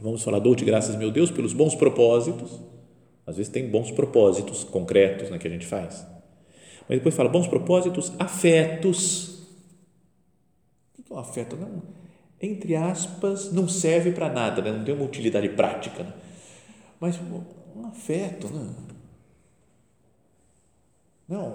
vamos 0.00 0.22
falar, 0.22 0.38
dou-te 0.38 0.64
graças, 0.64 0.96
meu 0.96 1.10
Deus, 1.10 1.30
pelos 1.30 1.52
bons 1.52 1.74
propósitos, 1.74 2.58
Às 3.26 3.36
vezes 3.36 3.52
tem 3.52 3.68
bons 3.68 3.90
propósitos 3.90 4.64
concretos 4.64 5.28
né, 5.28 5.38
que 5.38 5.46
a 5.46 5.50
gente 5.50 5.66
faz. 5.66 6.06
Mas 6.88 6.96
depois 6.96 7.14
fala 7.14 7.28
bons 7.28 7.46
propósitos, 7.46 8.10
afetos. 8.18 9.39
O 11.10 11.14
é 11.14 11.16
um 11.16 11.20
afeto? 11.20 11.56
Não, 11.56 11.82
entre 12.40 12.76
aspas, 12.76 13.52
não 13.52 13.68
serve 13.68 14.12
para 14.12 14.30
nada, 14.30 14.62
né? 14.62 14.72
não 14.72 14.84
tem 14.84 14.94
uma 14.94 15.04
utilidade 15.04 15.48
prática. 15.50 16.04
Né? 16.04 16.12
Mas 16.98 17.18
um 17.76 17.86
afeto, 17.86 18.48
né? 18.48 18.70
Não, 21.28 21.46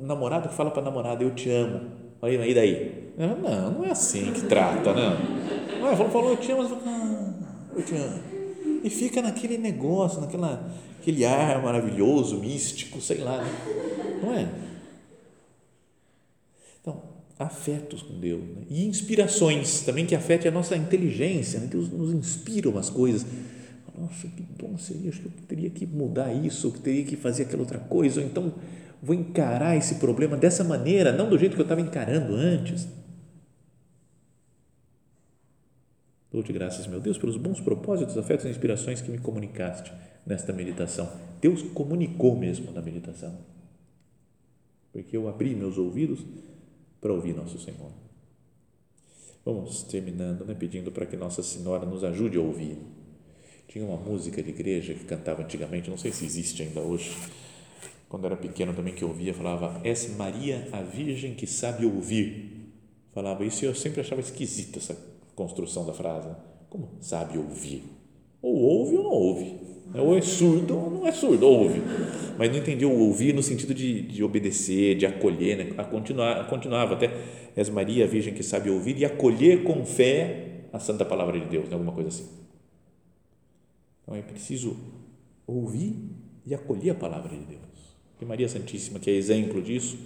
um 0.00 0.06
namorado 0.06 0.48
que 0.48 0.54
fala 0.54 0.70
para 0.70 0.82
namorada, 0.82 1.22
eu 1.22 1.34
te 1.34 1.50
amo. 1.50 1.90
Aí, 2.22 2.36
aí 2.36 2.54
daí? 2.54 3.12
Não, 3.16 3.70
não 3.70 3.84
é 3.84 3.90
assim 3.90 4.32
que 4.32 4.42
trata, 4.42 4.92
não. 4.92 5.16
Não 5.80 5.88
é, 5.88 5.96
falou, 5.96 6.10
falou, 6.10 6.30
eu 6.30 6.36
te 6.36 6.52
amo, 6.52 6.62
ah, 6.86 7.32
eu 7.76 7.84
te 7.84 7.94
amo. 7.94 8.18
E 8.82 8.90
fica 8.90 9.20
naquele 9.20 9.58
negócio, 9.58 10.20
naquela, 10.20 10.72
aquele 11.00 11.24
ar 11.24 11.62
maravilhoso, 11.62 12.38
místico, 12.38 13.00
sei 13.00 13.18
lá, 13.18 13.38
né? 13.38 13.50
não 14.22 14.34
é? 14.34 14.48
Afetos 17.44 18.02
com 18.02 18.18
Deus 18.18 18.42
né? 18.42 18.62
e 18.68 18.86
inspirações 18.86 19.80
também 19.82 20.06
que 20.06 20.14
afetem 20.14 20.50
a 20.50 20.54
nossa 20.54 20.76
inteligência, 20.76 21.60
né? 21.60 21.66
Deus 21.66 21.88
nos 21.90 22.12
inspira 22.12 22.68
umas 22.68 22.90
coisas 22.90 23.24
nossa, 24.02 24.26
que 24.26 24.42
bom 24.42 24.76
seria, 24.78 25.10
acho 25.10 25.20
que 25.20 25.26
eu 25.26 25.32
teria 25.46 25.70
que 25.70 25.86
mudar 25.86 26.32
isso, 26.32 26.68
eu 26.68 26.72
teria 26.72 27.04
que 27.04 27.16
fazer 27.16 27.44
aquela 27.44 27.62
outra 27.62 27.78
coisa, 27.78 28.20
ou 28.20 28.26
então 28.26 28.54
vou 29.02 29.14
encarar 29.14 29.76
esse 29.76 29.96
problema 29.96 30.36
dessa 30.36 30.64
maneira, 30.64 31.12
não 31.12 31.28
do 31.28 31.38
jeito 31.38 31.54
que 31.54 31.60
eu 31.60 31.64
estava 31.64 31.80
encarando 31.80 32.34
antes. 32.34 32.88
Dou-te 36.30 36.52
graças, 36.52 36.86
meu 36.86 36.98
Deus, 36.98 37.18
pelos 37.18 37.36
bons 37.36 37.60
propósitos, 37.60 38.16
afetos 38.16 38.46
e 38.46 38.48
inspirações 38.48 39.02
que 39.02 39.10
me 39.10 39.18
comunicaste 39.18 39.92
nesta 40.26 40.52
meditação. 40.52 41.10
Deus 41.40 41.62
comunicou 41.62 42.34
mesmo 42.34 42.72
na 42.72 42.80
meditação, 42.80 43.36
porque 44.90 45.14
eu 45.14 45.28
abri 45.28 45.54
meus 45.54 45.76
ouvidos 45.76 46.20
para 47.02 47.12
ouvir 47.12 47.34
Nosso 47.34 47.58
Senhor. 47.58 47.90
Vamos 49.44 49.82
terminando, 49.82 50.46
né, 50.46 50.54
pedindo 50.54 50.90
para 50.90 51.04
que 51.04 51.18
Nossa 51.18 51.42
Senhora 51.42 51.84
nos 51.84 52.02
ajude 52.02 52.38
a 52.38 52.40
ouvir 52.40 52.78
tinha 53.72 53.86
uma 53.86 53.96
música 53.96 54.42
de 54.42 54.50
igreja 54.50 54.92
que 54.92 55.04
cantava 55.04 55.42
antigamente, 55.42 55.88
não 55.88 55.96
sei 55.96 56.12
se 56.12 56.26
existe 56.26 56.62
ainda 56.62 56.80
hoje. 56.80 57.16
Quando 58.06 58.26
era 58.26 58.36
pequeno 58.36 58.74
também 58.74 58.94
que 58.94 59.02
eu 59.02 59.08
ouvia, 59.08 59.32
falava: 59.32 59.80
És 59.82 60.14
Maria 60.14 60.68
a 60.72 60.82
Virgem 60.82 61.34
que 61.34 61.46
sabe 61.46 61.86
ouvir. 61.86 62.70
Falava 63.14 63.46
isso 63.46 63.64
e 63.64 63.68
eu 63.68 63.74
sempre 63.74 64.02
achava 64.02 64.20
esquisita 64.20 64.78
essa 64.78 64.94
construção 65.34 65.86
da 65.86 65.94
frase. 65.94 66.28
Como 66.68 66.86
sabe 67.00 67.38
ouvir? 67.38 67.82
Ou 68.42 68.54
ouve 68.54 68.96
ou 68.98 69.02
não 69.04 69.10
ouve. 69.10 69.58
Ou 69.94 70.16
é 70.16 70.22
surdo 70.22 70.76
ou 70.76 70.90
não 70.90 71.06
é 71.06 71.12
surdo, 71.12 71.46
ouve. 71.46 71.82
Mas 72.38 72.50
não 72.50 72.58
entendia 72.58 72.88
o 72.88 72.98
ouvir 72.98 73.34
no 73.34 73.42
sentido 73.42 73.74
de, 73.74 74.02
de 74.02 74.24
obedecer, 74.24 74.96
de 74.96 75.04
acolher. 75.04 75.56
Né? 75.58 75.74
A 75.76 75.84
continuar, 75.84 76.46
continuava 76.48 76.94
até: 76.94 77.10
És 77.54 77.68
Maria 77.68 78.04
a 78.04 78.08
Virgem 78.08 78.32
que 78.32 78.42
sabe 78.42 78.70
ouvir 78.70 78.98
e 78.98 79.04
acolher 79.04 79.62
com 79.64 79.84
fé 79.84 80.66
a 80.72 80.78
santa 80.78 81.04
palavra 81.04 81.38
de 81.38 81.46
Deus, 81.46 81.68
né? 81.68 81.74
alguma 81.74 81.92
coisa 81.92 82.08
assim. 82.08 82.28
Então 84.02 84.16
é 84.16 84.22
preciso 84.22 84.76
ouvir 85.46 85.94
e 86.46 86.54
acolher 86.54 86.90
a 86.90 86.94
palavra 86.94 87.30
de 87.30 87.44
Deus. 87.44 87.60
Que 88.18 88.24
Maria 88.24 88.48
Santíssima, 88.48 88.98
que 88.98 89.10
é 89.10 89.14
exemplo 89.14 89.60
disso, 89.60 89.98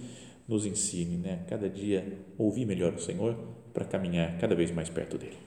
nos 0.47 0.65
ensine, 0.65 1.17
né? 1.17 1.43
Cada 1.47 1.69
dia 1.69 2.19
ouvir 2.37 2.65
melhor 2.65 2.93
o 2.93 2.99
Senhor 2.99 3.35
para 3.73 3.85
caminhar 3.85 4.37
cada 4.37 4.55
vez 4.55 4.71
mais 4.71 4.89
perto 4.89 5.17
dele. 5.17 5.46